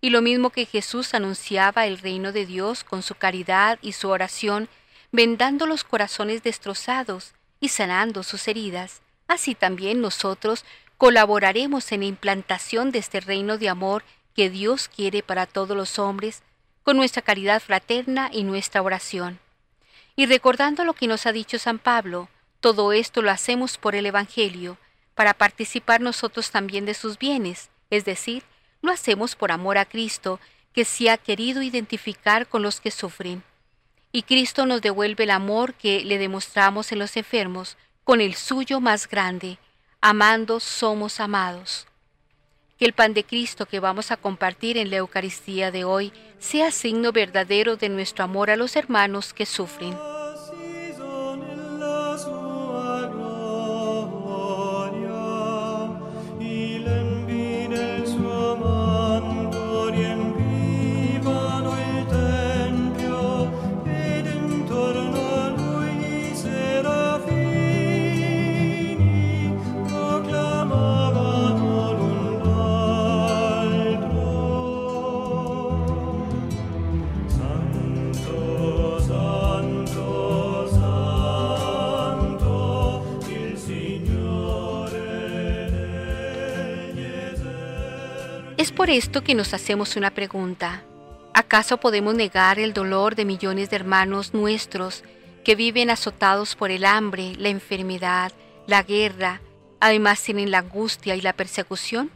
[0.00, 4.08] Y lo mismo que Jesús anunciaba el reino de Dios con su caridad y su
[4.08, 4.70] oración,
[5.10, 10.64] vendando los corazones destrozados y sanando sus heridas, así también nosotros
[10.96, 14.02] colaboraremos en la implantación de este reino de amor
[14.34, 16.42] que Dios quiere para todos los hombres,
[16.82, 19.40] con nuestra caridad fraterna y nuestra oración.
[20.16, 22.30] Y recordando lo que nos ha dicho San Pablo,
[22.60, 24.78] todo esto lo hacemos por el Evangelio,
[25.14, 28.44] para participar nosotros también de sus bienes, es decir,
[28.80, 30.40] lo hacemos por amor a Cristo,
[30.72, 33.42] que se ha querido identificar con los que sufren.
[34.10, 38.80] Y Cristo nos devuelve el amor que le demostramos en los enfermos, con el suyo
[38.80, 39.58] más grande.
[40.00, 41.86] Amando somos amados.
[42.78, 46.72] Que el pan de Cristo que vamos a compartir en la Eucaristía de hoy sea
[46.72, 49.96] signo verdadero de nuestro amor a los hermanos que sufren.
[88.62, 90.84] Es por esto que nos hacemos una pregunta.
[91.34, 95.02] ¿Acaso podemos negar el dolor de millones de hermanos nuestros
[95.42, 98.30] que viven azotados por el hambre, la enfermedad,
[98.68, 99.40] la guerra,
[99.80, 102.12] además tienen la angustia y la persecución?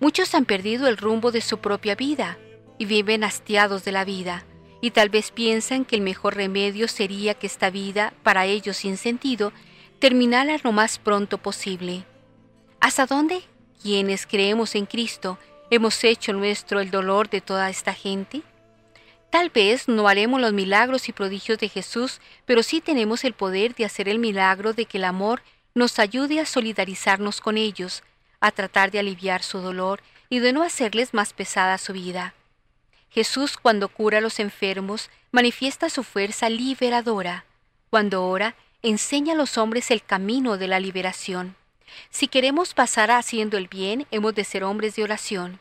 [0.00, 2.38] Muchos han perdido el rumbo de su propia vida
[2.78, 4.46] y viven hastiados de la vida,
[4.80, 8.96] y tal vez piensan que el mejor remedio sería que esta vida, para ellos sin
[8.96, 9.52] sentido,
[9.98, 12.06] terminara lo más pronto posible.
[12.80, 13.42] ¿Hasta dónde?
[13.82, 15.38] Quienes creemos en Cristo
[15.70, 18.40] ¿Hemos hecho nuestro el dolor de toda esta gente?
[19.28, 23.74] Tal vez no haremos los milagros y prodigios de Jesús, pero sí tenemos el poder
[23.74, 25.42] de hacer el milagro de que el amor
[25.74, 28.02] nos ayude a solidarizarnos con ellos,
[28.40, 30.00] a tratar de aliviar su dolor
[30.30, 32.32] y de no hacerles más pesada su vida.
[33.10, 37.44] Jesús cuando cura a los enfermos manifiesta su fuerza liberadora.
[37.90, 41.57] Cuando ora, enseña a los hombres el camino de la liberación.
[42.10, 45.60] Si queremos pasar haciendo el bien, hemos de ser hombres de oración.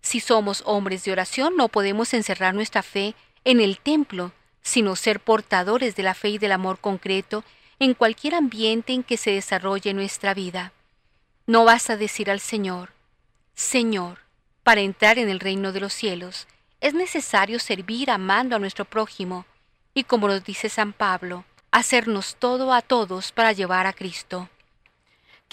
[0.00, 3.14] Si somos hombres de oración, no podemos encerrar nuestra fe
[3.44, 7.44] en el templo, sino ser portadores de la fe y del amor concreto
[7.78, 10.72] en cualquier ambiente en que se desarrolle nuestra vida.
[11.46, 12.92] No basta decir al Señor,
[13.54, 14.20] Señor,
[14.62, 16.48] para entrar en el reino de los cielos,
[16.80, 19.46] es necesario servir amando a nuestro prójimo,
[19.94, 24.48] y como nos dice San Pablo, hacernos todo a todos para llevar a Cristo.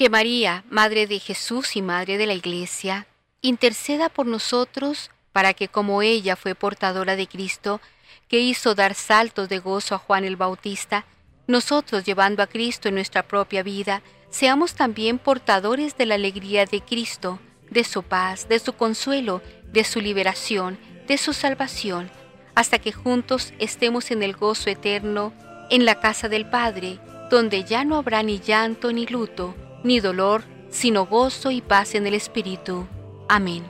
[0.02, 3.06] Que María, Madre de Jesús y Madre de la Iglesia,
[3.44, 7.80] interceda por nosotros para que como ella fue portadora de Cristo,
[8.28, 11.06] que hizo dar saltos de gozo a Juan el Bautista,
[11.46, 16.82] nosotros llevando a Cristo en nuestra propia vida, seamos también portadores de la alegría de
[16.82, 17.38] Cristo,
[17.70, 22.10] de su paz, de su consuelo, de su liberación, de su salvación,
[22.56, 25.32] hasta que juntos estemos en el gozo eterno,
[25.70, 26.98] en la casa del Padre,
[27.30, 32.08] donde ya no habrá ni llanto ni luto, ni dolor, sino gozo y paz en
[32.08, 32.88] el Espíritu.
[33.28, 33.64] Amén.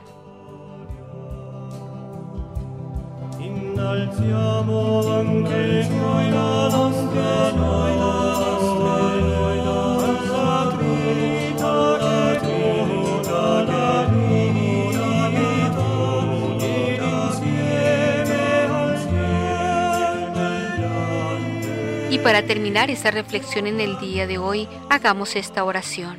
[22.10, 26.16] Y para terminar esa reflexión en el día de hoy, hagamos esta oración.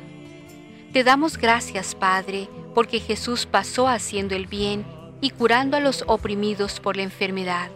[0.92, 4.86] Te damos gracias, Padre, porque Jesús pasó haciendo el bien
[5.20, 7.70] y curando a los oprimidos por la enfermedad.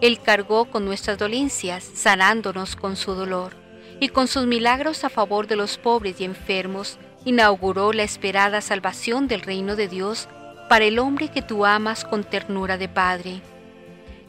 [0.00, 3.52] Él cargó con nuestras dolencias, sanándonos con su dolor,
[4.00, 9.28] y con sus milagros a favor de los pobres y enfermos, inauguró la esperada salvación
[9.28, 10.26] del reino de Dios
[10.70, 13.42] para el hombre que tú amas con ternura de Padre.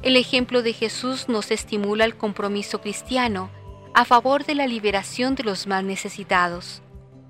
[0.03, 3.49] El ejemplo de Jesús nos estimula el compromiso cristiano
[3.93, 6.81] a favor de la liberación de los más necesitados.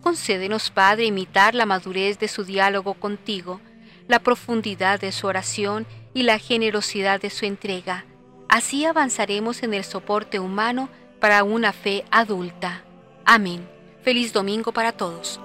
[0.01, 3.61] Concédenos, Padre, imitar la madurez de su diálogo contigo,
[4.07, 8.05] la profundidad de su oración y la generosidad de su entrega.
[8.49, 10.89] Así avanzaremos en el soporte humano
[11.19, 12.83] para una fe adulta.
[13.25, 13.67] Amén.
[14.03, 15.39] Feliz domingo para todos.